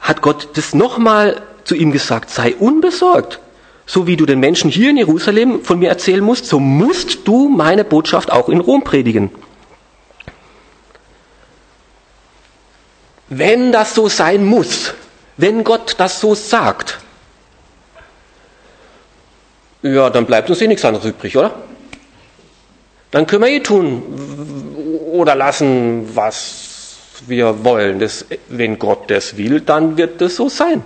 [0.00, 3.40] hat Gott das nochmal zu ihm gesagt, sei unbesorgt.
[3.86, 7.48] So wie du den Menschen hier in Jerusalem von mir erzählen musst, so musst du
[7.48, 9.30] meine Botschaft auch in Rom predigen.
[13.28, 14.94] Wenn das so sein muss,
[15.36, 16.98] wenn Gott das so sagt,
[19.82, 21.54] ja, dann bleibt uns eh nichts anderes übrig, oder?
[23.10, 24.02] Dann können wir eh tun
[25.12, 26.76] oder lassen, was
[27.26, 27.98] wir wollen.
[27.98, 30.82] Das, wenn Gott das will, dann wird das so sein.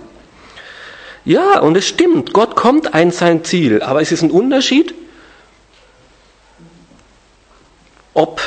[1.23, 4.95] Ja, und es stimmt, Gott kommt ein sein Ziel, aber es ist ein Unterschied,
[8.13, 8.41] ob,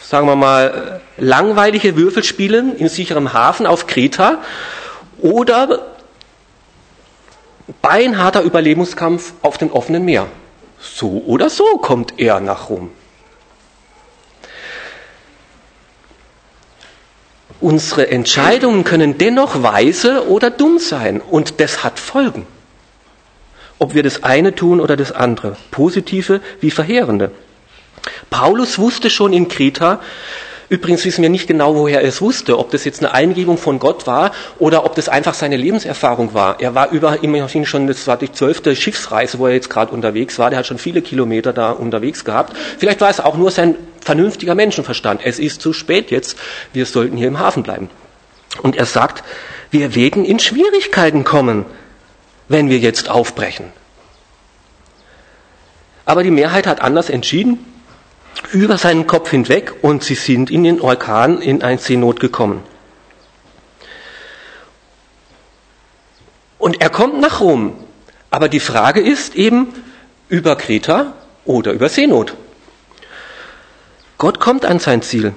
[0.00, 4.38] sagen wir mal, langweilige Würfelspielen in sicherem Hafen auf Kreta
[5.20, 5.86] oder
[7.82, 10.28] beinharter Überlebenskampf auf dem offenen Meer.
[10.80, 12.90] So oder so kommt er nach Rom.
[17.60, 22.46] Unsere Entscheidungen können dennoch weise oder dumm sein und das hat Folgen.
[23.80, 27.32] Ob wir das eine tun oder das andere, positive wie verheerende.
[28.30, 30.00] Paulus wusste schon in Kreta,
[30.70, 33.78] Übrigens wissen wir nicht genau, woher er es wusste, ob das jetzt eine Eingebung von
[33.78, 36.60] Gott war oder ob das einfach seine Lebenserfahrung war.
[36.60, 40.38] Er war über, immerhin schon, das war die zwölfte Schiffsreise, wo er jetzt gerade unterwegs
[40.38, 40.50] war.
[40.50, 42.54] Der hat schon viele Kilometer da unterwegs gehabt.
[42.78, 45.22] Vielleicht war es auch nur sein vernünftiger Menschenverstand.
[45.24, 46.36] Es ist zu spät jetzt.
[46.74, 47.88] Wir sollten hier im Hafen bleiben.
[48.60, 49.24] Und er sagt,
[49.70, 51.64] wir werden in Schwierigkeiten kommen,
[52.48, 53.72] wenn wir jetzt aufbrechen.
[56.04, 57.64] Aber die Mehrheit hat anders entschieden
[58.52, 62.62] über seinen Kopf hinweg und sie sind in den Orkan in ein Seenot gekommen.
[66.58, 67.74] Und er kommt nach Rom.
[68.30, 69.68] Aber die Frage ist eben
[70.28, 72.34] über Kreta oder über Seenot.
[74.18, 75.32] Gott kommt an sein Ziel.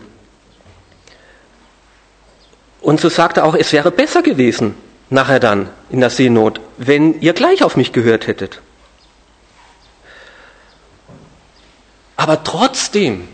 [2.82, 4.76] Und so sagt er auch, es wäre besser gewesen,
[5.10, 8.62] nachher dann in der Seenot, wenn ihr gleich auf mich gehört hättet.
[12.22, 13.28] Aber trotzdem,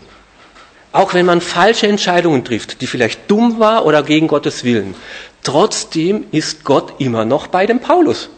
[0.92, 4.94] auch wenn man falsche Entscheidungen trifft, die vielleicht dumm war oder gegen Gottes Willen,
[5.42, 8.30] trotzdem ist Gott immer noch bei dem Paulus.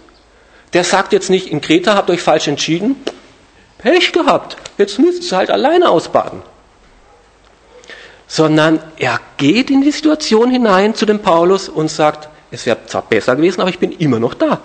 [0.73, 2.97] Der sagt jetzt nicht, in Kreta habt ihr euch falsch entschieden,
[3.79, 6.43] Pech gehabt, jetzt müsst ihr halt alleine ausbaden.
[8.27, 13.03] Sondern er geht in die Situation hinein zu dem Paulus und sagt, es wäre zwar
[13.03, 14.59] besser gewesen, aber ich bin immer noch da.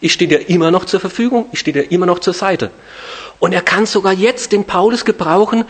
[0.00, 2.70] Ich stehe dir immer noch zur Verfügung, ich stehe dir immer noch zur Seite.
[3.38, 5.64] Und er kann sogar jetzt den Paulus gebrauchen,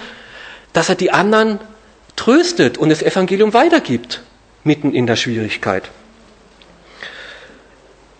[0.73, 1.61] dass er die anderen
[2.17, 4.23] tröstet und das Evangelium weitergibt,
[4.64, 5.91] mitten in der Schwierigkeit.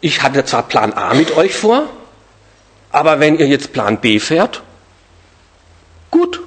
[0.01, 1.90] Ich hatte zwar Plan A mit euch vor,
[2.90, 4.62] aber wenn ihr jetzt Plan B fährt,
[6.11, 6.40] gut.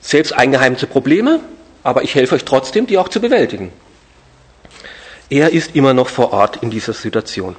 [0.00, 1.40] Selbst eingeheimte Probleme,
[1.82, 3.70] aber ich helfe euch trotzdem, die auch zu bewältigen.
[5.28, 7.54] Er ist immer noch vor Ort in dieser Situation.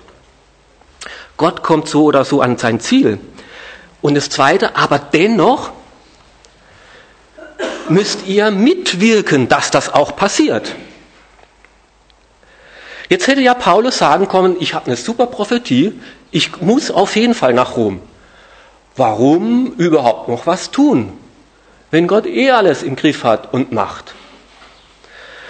[1.41, 3.17] Gott kommt so oder so an sein Ziel.
[4.03, 5.71] Und das Zweite, aber dennoch
[7.89, 10.75] müsst ihr mitwirken, dass das auch passiert.
[13.09, 15.99] Jetzt hätte ja Paulus sagen können, ich habe eine super Prophetie,
[16.29, 18.03] ich muss auf jeden Fall nach Rom.
[18.95, 21.11] Warum überhaupt noch was tun,
[21.89, 24.13] wenn Gott eh alles im Griff hat und macht?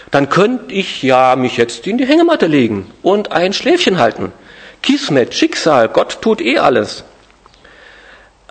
[0.10, 4.32] Dann könnte ich ja mich jetzt in die Hängematte legen und ein Schläfchen halten.
[4.81, 7.03] Kismet, Schicksal, Gott tut eh alles.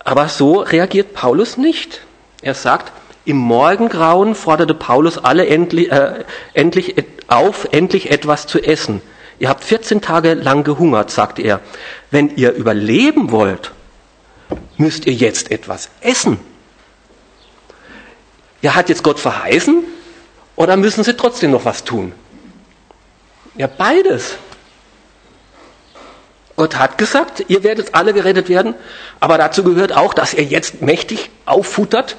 [0.04, 2.00] Aber so reagiert Paulus nicht.
[2.42, 2.92] Er sagt,
[3.24, 6.94] im Morgengrauen forderte Paulus alle endlich, äh, endlich
[7.28, 9.02] auf, endlich etwas zu essen.
[9.38, 11.60] Ihr habt 14 Tage lang gehungert, sagte er.
[12.10, 13.72] Wenn ihr überleben wollt,
[14.76, 16.38] müsst ihr jetzt etwas essen.
[18.62, 19.84] Ja, hat jetzt Gott verheißen
[20.56, 22.12] oder müssen sie trotzdem noch was tun?
[23.56, 24.36] Ja, beides.
[26.60, 28.74] Gott hat gesagt, ihr werdet alle gerettet werden,
[29.18, 32.18] aber dazu gehört auch, dass er jetzt mächtig auffuttert.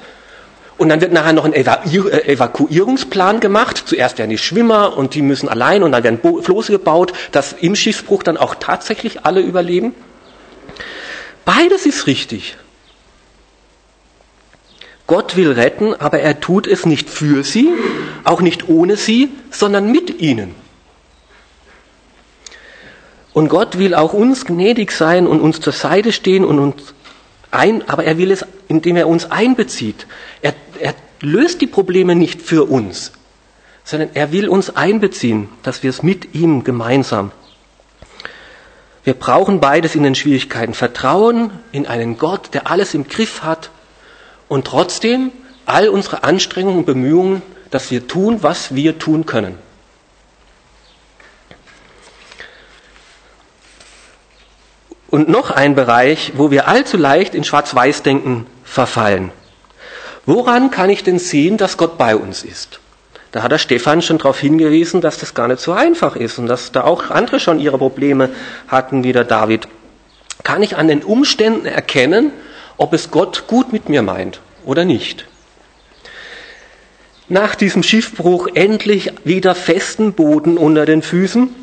[0.78, 3.84] Und dann wird nachher noch ein äh, Evakuierungsplan gemacht.
[3.86, 7.76] Zuerst werden die Schwimmer und die müssen allein und dann werden Floße gebaut, dass im
[7.76, 9.94] Schiffsbruch dann auch tatsächlich alle überleben.
[11.44, 12.56] Beides ist richtig.
[15.06, 17.68] Gott will retten, aber er tut es nicht für sie,
[18.24, 20.61] auch nicht ohne sie, sondern mit ihnen.
[23.32, 26.94] Und Gott will auch uns gnädig sein und uns zur Seite stehen und uns
[27.50, 30.06] ein, aber er will es, indem er uns einbezieht.
[30.42, 33.12] Er, er löst die Probleme nicht für uns,
[33.84, 37.30] sondern er will uns einbeziehen, dass wir es mit ihm gemeinsam.
[39.04, 40.74] Wir brauchen beides in den Schwierigkeiten.
[40.74, 43.70] Vertrauen in einen Gott, der alles im Griff hat
[44.48, 45.32] und trotzdem
[45.66, 49.58] all unsere Anstrengungen und Bemühungen, dass wir tun, was wir tun können.
[55.12, 59.30] Und noch ein Bereich, wo wir allzu leicht in Schwarz-Weiß-Denken verfallen.
[60.24, 62.80] Woran kann ich denn sehen, dass Gott bei uns ist?
[63.30, 66.46] Da hat der Stefan schon darauf hingewiesen, dass das gar nicht so einfach ist und
[66.46, 68.30] dass da auch andere schon ihre Probleme
[68.68, 69.68] hatten, wie der David.
[70.44, 72.32] Kann ich an den Umständen erkennen,
[72.78, 75.26] ob es Gott gut mit mir meint oder nicht?
[77.28, 81.54] Nach diesem Schiffbruch endlich wieder festen Boden unter den Füßen,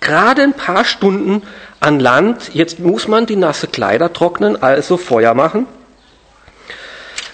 [0.00, 1.42] gerade ein paar Stunden
[1.80, 5.66] an Land, jetzt muss man die nasse Kleider trocknen, also Feuer machen.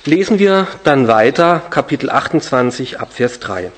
[0.05, 3.71] Lesen wir dann weiter, Kapitel 28 Abvers 3.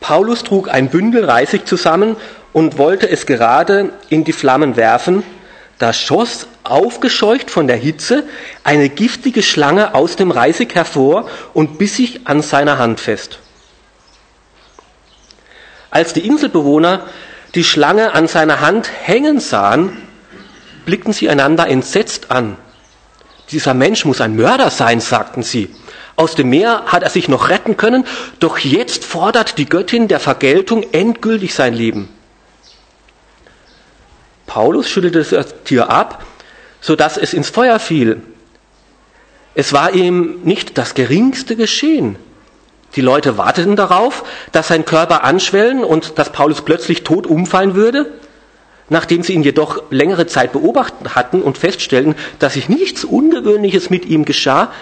[0.00, 2.16] Paulus trug ein Bündel Reisig zusammen
[2.52, 5.24] und wollte es gerade in die Flammen werfen.
[5.78, 8.24] Da schoss, aufgescheucht von der Hitze,
[8.64, 13.38] eine giftige Schlange aus dem Reisig hervor und biss sich an seiner Hand fest.
[15.90, 17.06] Als die Inselbewohner
[17.54, 19.96] die Schlange an seiner Hand hängen sahen,
[20.84, 22.56] blickten sie einander entsetzt an.
[23.50, 25.74] Dieser Mensch muss ein Mörder sein, sagten sie.
[26.16, 28.04] Aus dem Meer hat er sich noch retten können,
[28.40, 32.08] doch jetzt fordert die Göttin der Vergeltung endgültig sein Leben.
[34.46, 36.24] Paulus schüttelte das Tier ab,
[36.80, 38.22] sodass es ins Feuer fiel.
[39.54, 42.16] Es war ihm nicht das geringste geschehen.
[42.96, 48.12] Die Leute warteten darauf, dass sein Körper anschwellen und dass Paulus plötzlich tot umfallen würde.
[48.88, 54.06] Nachdem sie ihn jedoch längere Zeit beobachtet hatten und feststellten, dass sich nichts Ungewöhnliches mit
[54.06, 54.72] ihm geschah,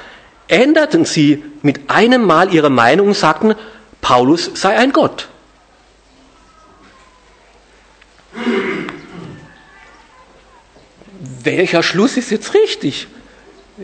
[0.46, 3.54] änderten sie mit einem Mal ihre Meinung und sagten,
[4.00, 5.28] Paulus sei ein Gott.
[11.42, 13.08] Welcher Schluss ist jetzt richtig?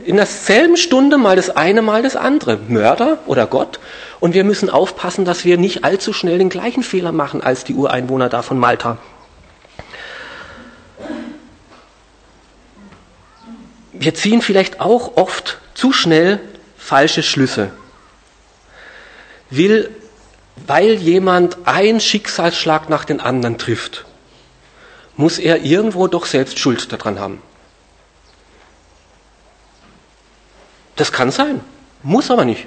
[0.05, 2.59] In derselben Stunde mal das eine, mal das andere.
[2.69, 3.79] Mörder oder Gott.
[4.23, 7.75] Und wir müssen aufpassen, dass wir nicht allzu schnell den gleichen Fehler machen als die
[7.75, 8.99] Ureinwohner da von Malta.
[14.03, 16.41] wir ziehen vielleicht auch oft zu schnell
[16.77, 17.71] falsche Schlüsse.
[19.51, 19.95] Will,
[20.67, 24.05] weil jemand einen Schicksalsschlag nach den anderen trifft,
[25.17, 27.43] muss er irgendwo doch selbst Schuld daran haben.
[30.97, 31.61] Das kann sein,
[32.03, 32.67] muss aber nicht.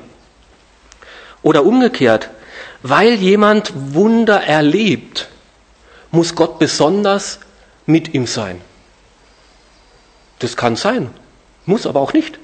[1.46, 2.32] Oder umgekehrt,
[2.82, 5.28] weil jemand Wunder erlebt,
[6.10, 7.40] muss Gott besonders
[7.86, 8.62] mit ihm sein.
[10.40, 11.12] Das kann sein,
[11.68, 12.40] muss aber auch nicht.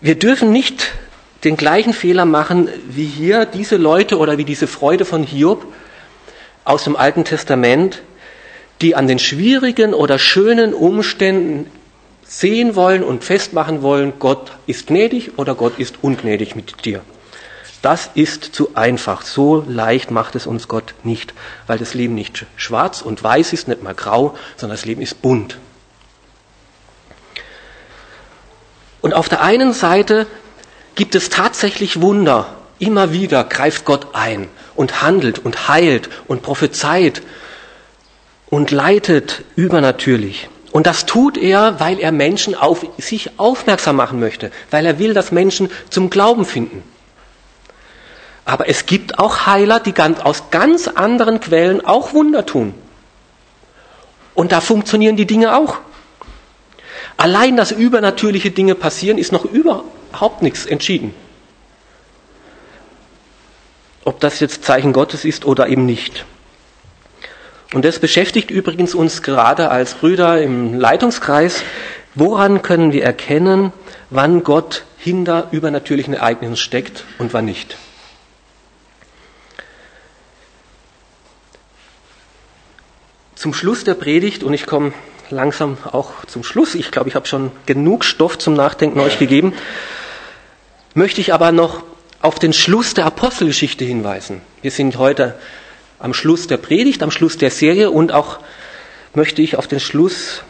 [0.00, 0.92] Wir dürfen nicht
[1.42, 5.66] den gleichen Fehler machen wie hier diese Leute oder wie diese Freude von Hiob
[6.64, 8.02] aus dem Alten Testament,
[8.82, 11.68] die an den schwierigen oder schönen Umständen
[12.26, 17.02] sehen wollen und festmachen wollen, Gott ist gnädig oder Gott ist ungnädig mit dir.
[17.82, 19.22] Das ist zu einfach.
[19.22, 21.34] So leicht macht es uns Gott nicht,
[21.66, 25.20] weil das Leben nicht schwarz und weiß ist, nicht mal grau, sondern das Leben ist
[25.20, 25.58] bunt.
[29.02, 30.26] Und auf der einen Seite
[30.94, 32.56] gibt es tatsächlich Wunder.
[32.78, 37.20] Immer wieder greift Gott ein und handelt und heilt und prophezeit
[38.46, 40.48] und leitet übernatürlich.
[40.74, 45.14] Und das tut er, weil er Menschen auf sich aufmerksam machen möchte, weil er will,
[45.14, 46.82] dass Menschen zum Glauben finden.
[48.44, 52.74] Aber es gibt auch Heiler, die ganz, aus ganz anderen Quellen auch Wunder tun.
[54.34, 55.78] Und da funktionieren die Dinge auch.
[57.16, 61.14] Allein, dass übernatürliche Dinge passieren, ist noch überhaupt nichts entschieden.
[64.04, 66.24] Ob das jetzt Zeichen Gottes ist oder eben nicht.
[67.72, 71.62] Und das beschäftigt übrigens uns gerade als Brüder im Leitungskreis.
[72.14, 73.72] Woran können wir erkennen,
[74.10, 77.76] wann Gott hinter übernatürlichen Ereignissen steckt und wann nicht?
[83.34, 84.92] Zum Schluss der Predigt, und ich komme
[85.28, 89.52] langsam auch zum Schluss, ich glaube, ich habe schon genug Stoff zum Nachdenken euch gegeben,
[90.94, 91.82] möchte ich aber noch
[92.22, 94.40] auf den Schluss der Apostelgeschichte hinweisen.
[94.62, 95.34] Wir sind heute
[96.04, 98.40] am Schluss der Predigt, am Schluss der Serie und auch
[99.14, 100.42] möchte ich auf den Schluss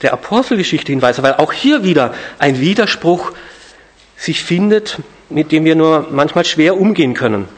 [0.00, 3.32] der Apostelgeschichte hinweisen, weil auch hier wieder ein Widerspruch
[4.16, 7.48] sich findet, mit dem wir nur manchmal schwer umgehen können.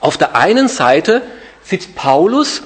[0.00, 1.22] Auf der einen Seite
[1.62, 2.64] sitzt Paulus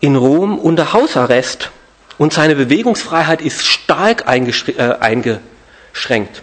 [0.00, 1.70] in Rom unter Hausarrest
[2.16, 6.42] und seine Bewegungsfreiheit ist stark äh, eingeschränkt.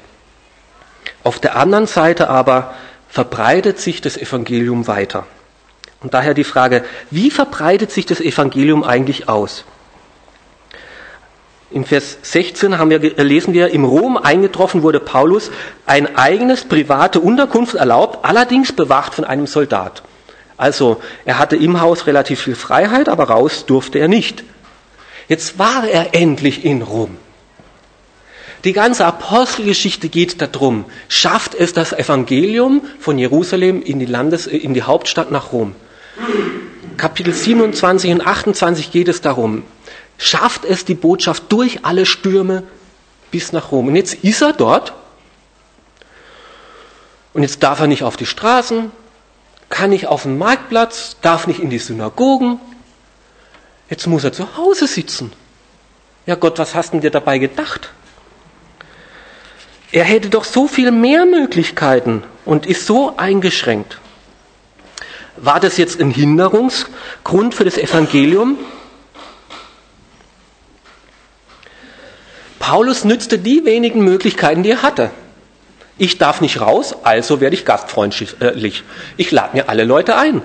[1.23, 2.75] Auf der anderen Seite aber
[3.13, 5.27] verbreitet sich das Evangelium weiter.
[6.01, 9.65] Und daher die Frage, wie verbreitet sich das Evangelium eigentlich aus?
[11.69, 15.51] Im Vers 16 haben wir, lesen wir, im Rom eingetroffen wurde Paulus
[15.85, 20.01] ein eigenes private Unterkunft erlaubt, allerdings bewacht von einem Soldat.
[20.57, 24.43] Also er hatte im Haus relativ viel Freiheit, aber raus durfte er nicht.
[25.27, 27.19] Jetzt war er endlich in Rom.
[28.63, 34.73] Die ganze Apostelgeschichte geht darum, schafft es das Evangelium von Jerusalem in die, Landes-, in
[34.73, 35.75] die Hauptstadt nach Rom.
[36.95, 39.63] Kapitel 27 und 28 geht es darum,
[40.17, 42.63] schafft es die Botschaft durch alle Stürme
[43.31, 43.87] bis nach Rom.
[43.87, 44.93] Und jetzt ist er dort
[47.33, 48.91] und jetzt darf er nicht auf die Straßen,
[49.67, 52.59] kann nicht auf den Marktplatz, darf nicht in die Synagogen.
[53.89, 55.33] Jetzt muss er zu Hause sitzen.
[56.25, 57.91] Ja Gott, was hast du dir dabei gedacht?
[59.93, 63.99] Er hätte doch so viel mehr Möglichkeiten und ist so eingeschränkt.
[65.37, 68.57] War das jetzt ein Hinderungsgrund für das Evangelium?
[72.57, 75.11] Paulus nützte die wenigen Möglichkeiten, die er hatte.
[75.99, 78.83] Ich darf nicht raus, also werde ich gastfreundlich.
[79.17, 80.41] Ich lade mir alle Leute ein.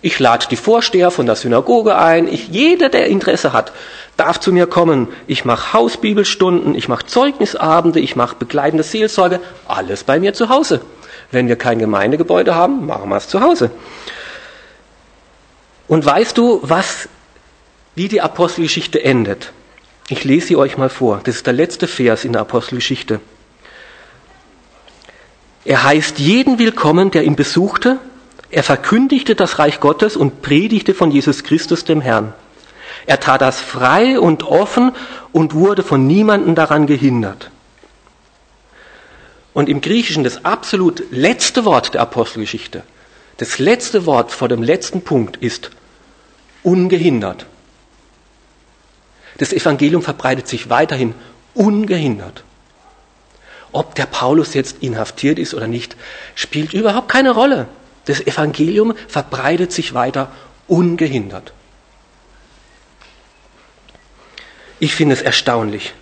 [0.00, 2.28] Ich lade die Vorsteher von der Synagoge ein.
[2.32, 3.72] Ich, jeder, der Interesse hat,
[4.16, 5.08] darf zu mir kommen.
[5.26, 9.40] Ich mache Hausbibelstunden, ich mache Zeugnisabende, ich mache begleitende Seelsorge.
[9.66, 10.82] Alles bei mir zu Hause.
[11.32, 13.70] Wenn wir kein Gemeindegebäude haben, machen wir es zu Hause.
[15.88, 17.08] Und weißt du, was,
[17.94, 19.52] wie die Apostelgeschichte endet?
[20.08, 21.20] Ich lese sie euch mal vor.
[21.24, 23.20] Das ist der letzte Vers in der Apostelgeschichte.
[25.64, 27.98] Er heißt jeden willkommen, der ihn besuchte.
[28.50, 32.32] Er verkündigte das Reich Gottes und predigte von Jesus Christus dem Herrn.
[33.06, 34.92] Er tat das frei und offen
[35.32, 37.50] und wurde von niemandem daran gehindert.
[39.52, 42.84] Und im Griechischen das absolut letzte Wort der Apostelgeschichte,
[43.38, 45.70] das letzte Wort vor dem letzten Punkt ist
[46.62, 47.46] ungehindert.
[49.38, 51.14] Das Evangelium verbreitet sich weiterhin
[51.54, 52.44] ungehindert.
[53.72, 55.96] Ob der Paulus jetzt inhaftiert ist oder nicht,
[56.34, 57.68] spielt überhaupt keine Rolle.
[58.08, 60.32] Das Evangelium verbreitet sich weiter
[60.66, 61.52] ungehindert.
[64.78, 65.92] Ich finde es erstaunlich.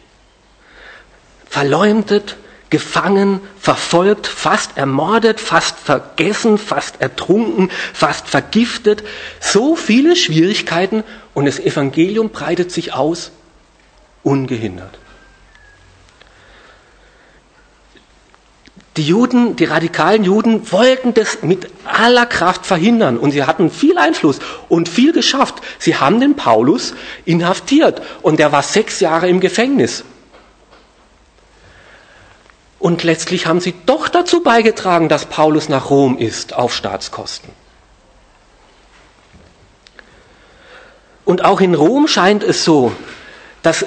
[1.51, 2.37] Verleumdet,
[2.71, 9.03] gefangen, verfolgt, fast ermordet, fast vergessen, fast ertrunken, fast vergiftet.
[9.41, 11.03] So viele Schwierigkeiten
[11.35, 13.33] und das Evangelium breitet sich aus
[14.23, 14.97] ungehindert.
[18.97, 23.99] Die Juden, die radikalen Juden wollten das mit aller Kraft verhindern und sie hatten viel
[23.99, 24.39] Einfluss
[24.71, 25.57] und viel geschafft.
[25.79, 26.95] Sie haben den Paulus
[27.27, 30.05] inhaftiert und er war sechs Jahre im Gefängnis.
[32.79, 37.51] Und letztlich haben sie doch dazu beigetragen, dass Paulus nach Rom ist auf Staatskosten.
[41.27, 42.93] Und auch in Rom scheint es so,
[43.63, 43.85] dass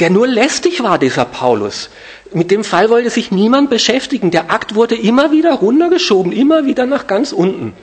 [0.00, 1.90] der nur lästig war, dieser Paulus.
[2.32, 4.30] Mit dem Fall wollte sich niemand beschäftigen.
[4.30, 7.74] Der Akt wurde immer wieder runtergeschoben, immer wieder nach ganz unten.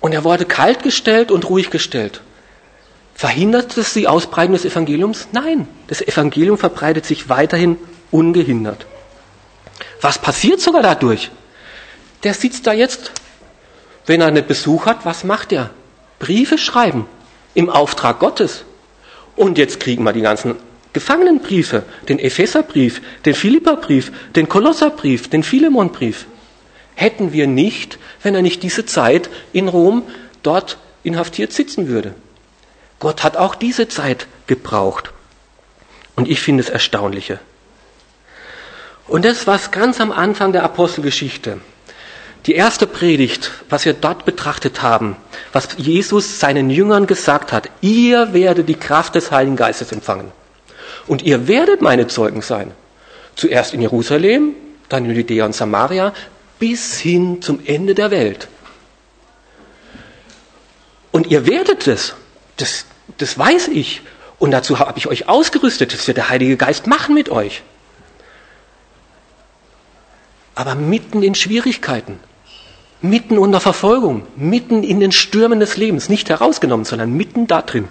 [0.00, 2.22] Und er wurde kaltgestellt und ruhig gestellt.
[3.14, 5.28] Verhindert es die Ausbreitung des Evangeliums?
[5.32, 7.76] Nein, das Evangelium verbreitet sich weiterhin
[8.10, 8.86] ungehindert.
[10.00, 11.30] Was passiert sogar dadurch?
[12.22, 13.12] Der sitzt da jetzt,
[14.06, 15.70] wenn er einen Besuch hat, was macht er?
[16.18, 17.06] Briefe schreiben
[17.54, 18.64] im Auftrag Gottes.
[19.40, 20.56] Und jetzt kriegen wir die ganzen
[20.92, 26.26] Gefangenenbriefe, den Epheserbrief, den Philipperbrief, den Kolosserbrief, den Philemonbrief.
[26.94, 30.02] Hätten wir nicht, wenn er nicht diese Zeit in Rom
[30.42, 32.14] dort inhaftiert sitzen würde.
[32.98, 35.10] Gott hat auch diese Zeit gebraucht.
[36.16, 37.40] Und ich finde es erstaunliche.
[39.08, 41.62] Und das, was ganz am Anfang der Apostelgeschichte
[42.46, 45.16] die erste Predigt, was wir dort betrachtet haben,
[45.52, 50.32] was Jesus seinen Jüngern gesagt hat, ihr werdet die Kraft des Heiligen Geistes empfangen.
[51.06, 52.72] Und ihr werdet meine Zeugen sein.
[53.36, 54.54] Zuerst in Jerusalem,
[54.88, 56.14] dann in Judäa und Samaria,
[56.58, 58.48] bis hin zum Ende der Welt.
[61.10, 62.14] Und ihr werdet es.
[62.56, 62.86] Das,
[63.18, 64.02] das weiß ich.
[64.38, 65.92] Und dazu habe ich euch ausgerüstet.
[65.92, 67.62] Das wird der Heilige Geist machen mit euch.
[70.54, 72.20] Aber mitten in Schwierigkeiten,
[73.02, 77.88] mitten unter Verfolgung, mitten in den Stürmen des Lebens, nicht herausgenommen, sondern mitten da drin,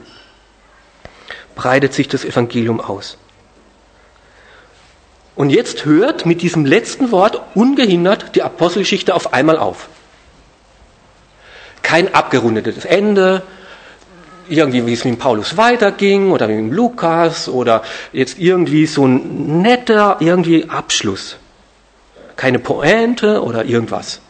[1.56, 3.18] breitet sich das Evangelium aus.
[5.36, 9.88] Und jetzt hört mit diesem letzten Wort ungehindert die Apostelgeschichte auf einmal auf.
[11.82, 13.42] Kein abgerundetes Ende,
[14.50, 20.18] irgendwie wie es mit Paulus weiterging oder mit Lukas oder jetzt irgendwie so ein netter
[20.20, 21.38] irgendwie Abschluss.
[22.36, 24.22] Keine Pointe oder irgendwas.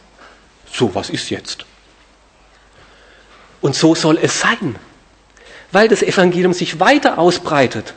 [0.72, 1.66] So, was ist jetzt?
[3.60, 4.76] Und so soll es sein,
[5.72, 7.94] weil das Evangelium sich weiter ausbreitet,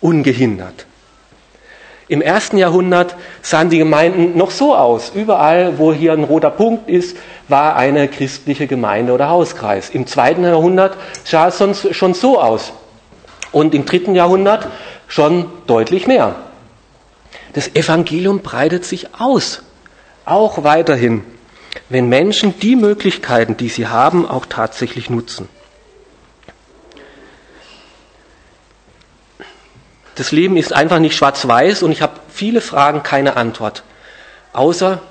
[0.00, 0.86] ungehindert.
[2.08, 5.10] Im ersten Jahrhundert sahen die Gemeinden noch so aus.
[5.14, 7.16] Überall, wo hier ein roter Punkt ist,
[7.48, 9.90] war eine christliche Gemeinde oder Hauskreis.
[9.90, 12.72] Im zweiten Jahrhundert sah es sonst schon so aus.
[13.56, 14.68] und im dritten Jahrhundert
[15.08, 16.34] schon deutlich mehr.
[17.54, 19.62] Das Evangelium breitet sich aus,
[20.26, 21.24] auch weiterhin,
[21.88, 25.48] wenn Menschen die Möglichkeiten, die sie haben, auch tatsächlich nutzen.
[30.16, 33.84] Das Leben ist einfach nicht schwarz-weiß und ich habe viele Fragen, keine Antwort.
[34.54, 35.02] Außer,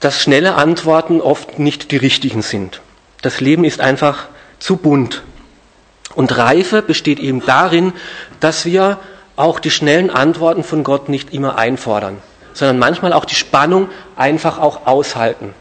[0.00, 2.80] dass schnelle Antworten oft nicht die richtigen sind.
[3.20, 5.22] Das Leben ist einfach zu bunt.
[6.14, 7.92] Und Reife besteht eben darin,
[8.40, 8.98] dass wir
[9.36, 12.18] auch die schnellen Antworten von Gott nicht immer einfordern,
[12.52, 15.54] sondern manchmal auch die Spannung einfach auch aushalten.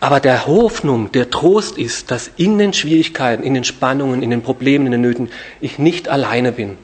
[0.00, 4.42] Aber der Hoffnung, der Trost ist, dass in den Schwierigkeiten, in den Spannungen, in den
[4.42, 5.30] Problemen, in den Nöten
[5.60, 6.78] ich nicht alleine bin,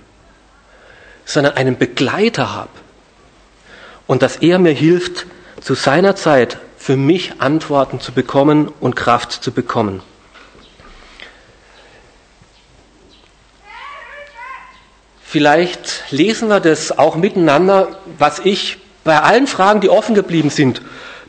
[1.25, 2.71] sondern einen Begleiter habe.
[4.07, 5.27] Und dass er mir hilft,
[5.61, 10.03] zu seiner Zeit für mich Antworten zu bekommen und Kraft zu bekommen.
[15.35, 17.89] Vielleicht lesen wir das auch miteinander,
[18.20, 20.80] was ich bei allen Fragen, die offen geblieben sind,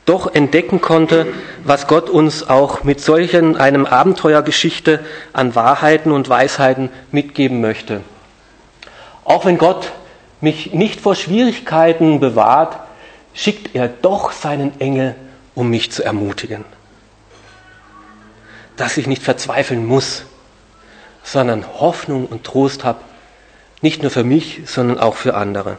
[0.05, 1.25] doch entdecken konnte,
[1.63, 5.03] was Gott uns auch mit solchen einem Abenteuergeschichte
[5.33, 8.01] an Wahrheiten und Weisheiten mitgeben möchte.
[9.23, 9.91] Auch wenn Gott
[10.39, 12.77] mich nicht vor Schwierigkeiten bewahrt,
[13.33, 15.15] schickt er doch seinen Engel,
[15.55, 16.63] um mich zu ermutigen.
[18.77, 20.25] Dass ich nicht verzweifeln muss,
[21.23, 22.99] sondern Hoffnung und Trost habe,
[23.86, 25.77] nicht nur für mich, sondern auch für andere.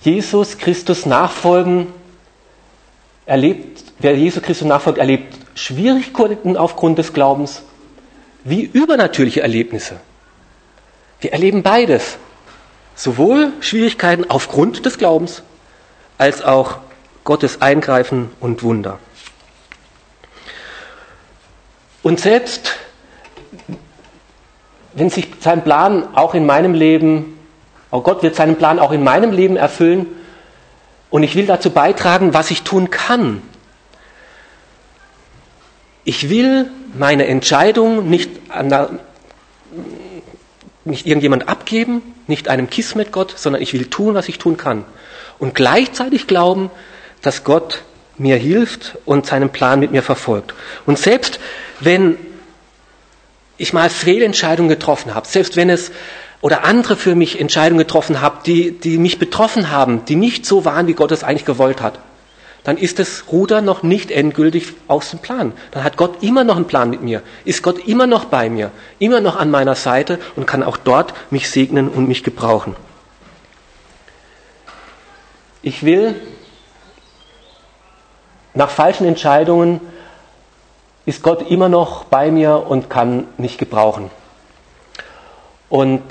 [0.00, 1.86] Jesus Christus nachfolgen,
[3.26, 7.62] erlebt, wer Jesus Christus nachfolgt, erlebt Schwierigkeiten aufgrund des Glaubens
[8.42, 10.00] wie übernatürliche Erlebnisse.
[11.20, 12.18] Wir erleben beides.
[12.96, 15.44] Sowohl Schwierigkeiten aufgrund des Glaubens
[16.18, 16.78] als auch
[17.22, 18.98] Gottes Eingreifen und Wunder.
[22.02, 22.72] Und selbst
[24.96, 27.36] wenn sich sein Plan auch in meinem Leben
[27.90, 30.06] auch Gott wird seinen Plan auch in meinem Leben erfüllen
[31.10, 33.42] und ich will dazu beitragen, was ich tun kann.
[36.04, 38.90] Ich will meine Entscheidung nicht, der,
[40.84, 44.56] nicht irgendjemand abgeben, nicht einem Kiss mit Gott, sondern ich will tun, was ich tun
[44.56, 44.84] kann.
[45.38, 46.70] Und gleichzeitig glauben,
[47.22, 47.82] dass Gott
[48.18, 50.54] mir hilft und seinen Plan mit mir verfolgt.
[50.86, 51.40] Und selbst
[51.80, 52.18] wenn
[53.58, 55.90] ich mal Fehlentscheidungen getroffen habe, selbst wenn es
[56.40, 60.64] oder andere für mich Entscheidungen getroffen habe, die, die mich betroffen haben, die nicht so
[60.64, 61.98] waren, wie Gott es eigentlich gewollt hat,
[62.62, 65.52] dann ist das Ruder noch nicht endgültig aus dem Plan.
[65.70, 68.70] Dann hat Gott immer noch einen Plan mit mir, ist Gott immer noch bei mir,
[68.98, 72.76] immer noch an meiner Seite und kann auch dort mich segnen und mich gebrauchen.
[75.62, 76.14] Ich will
[78.54, 79.80] nach falschen Entscheidungen
[81.06, 84.10] ist Gott immer noch bei mir und kann mich gebrauchen.
[85.68, 86.02] Und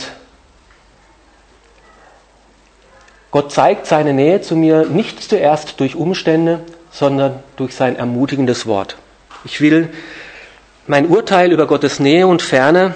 [3.32, 8.96] Gott zeigt seine Nähe zu mir nicht zuerst durch Umstände, sondern durch sein ermutigendes Wort.
[9.44, 9.90] Ich will
[10.88, 12.96] mein Urteil über Gottes Nähe und Ferne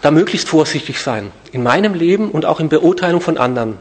[0.00, 1.32] da möglichst vorsichtig sein.
[1.52, 3.78] In meinem Leben und auch in Beurteilung von anderen.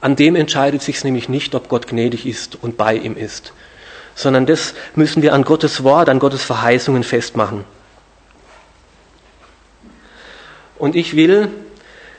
[0.00, 3.52] An dem entscheidet sich nämlich nicht, ob Gott gnädig ist und bei ihm ist,
[4.14, 7.64] sondern das müssen wir an Gottes Wort, an Gottes Verheißungen festmachen.
[10.78, 11.48] Und ich will,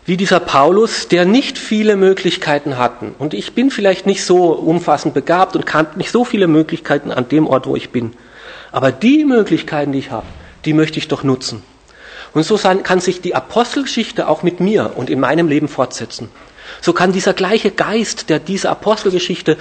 [0.05, 5.13] wie dieser Paulus, der nicht viele Möglichkeiten hatten, und ich bin vielleicht nicht so umfassend
[5.13, 8.13] begabt und kann nicht so viele Möglichkeiten an dem Ort, wo ich bin,
[8.71, 10.25] aber die Möglichkeiten, die ich habe,
[10.65, 11.63] die möchte ich doch nutzen.
[12.33, 16.29] Und so kann sich die Apostelgeschichte auch mit mir und in meinem Leben fortsetzen.
[16.81, 19.57] So kann dieser gleiche Geist, der diese Apostelgeschichte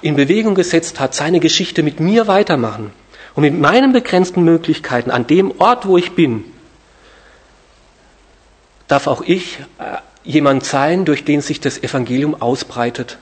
[0.00, 2.92] in Bewegung gesetzt hat, seine Geschichte mit mir weitermachen.
[3.34, 6.44] Und mit meinen begrenzten Möglichkeiten an dem Ort, wo ich bin,
[8.88, 13.18] darf auch ich äh, jemand sein, durch den sich das Evangelium ausbreitet,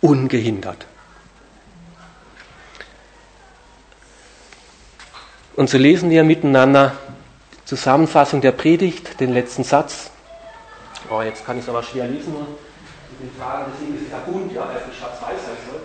[0.00, 0.86] ungehindert.
[5.54, 6.96] Und so lesen wir miteinander
[7.52, 10.10] die Zusammenfassung der Predigt, den letzten Satz.
[11.10, 12.34] Oh, jetzt kann ich es aber schwer lesen.
[13.22, 15.80] Den Fragen, deswegen ist ja bunt, ja, weil es nicht schwarz-weiß sein soll.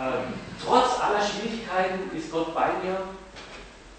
[0.00, 2.98] Ähm, trotz aller Schwierigkeiten ist Gott bei mir.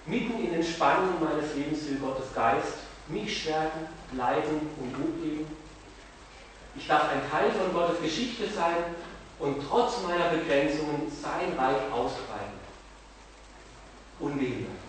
[0.05, 2.73] Mitten in den Spannungen meines Lebens will Gottes Geist
[3.07, 5.47] mich stärken, leiten und Mut geben.
[6.75, 8.95] Ich darf ein Teil von Gottes Geschichte sein
[9.39, 12.59] und trotz meiner Begrenzungen sein Reich ausbreiten.
[14.19, 14.82] Ungehindert.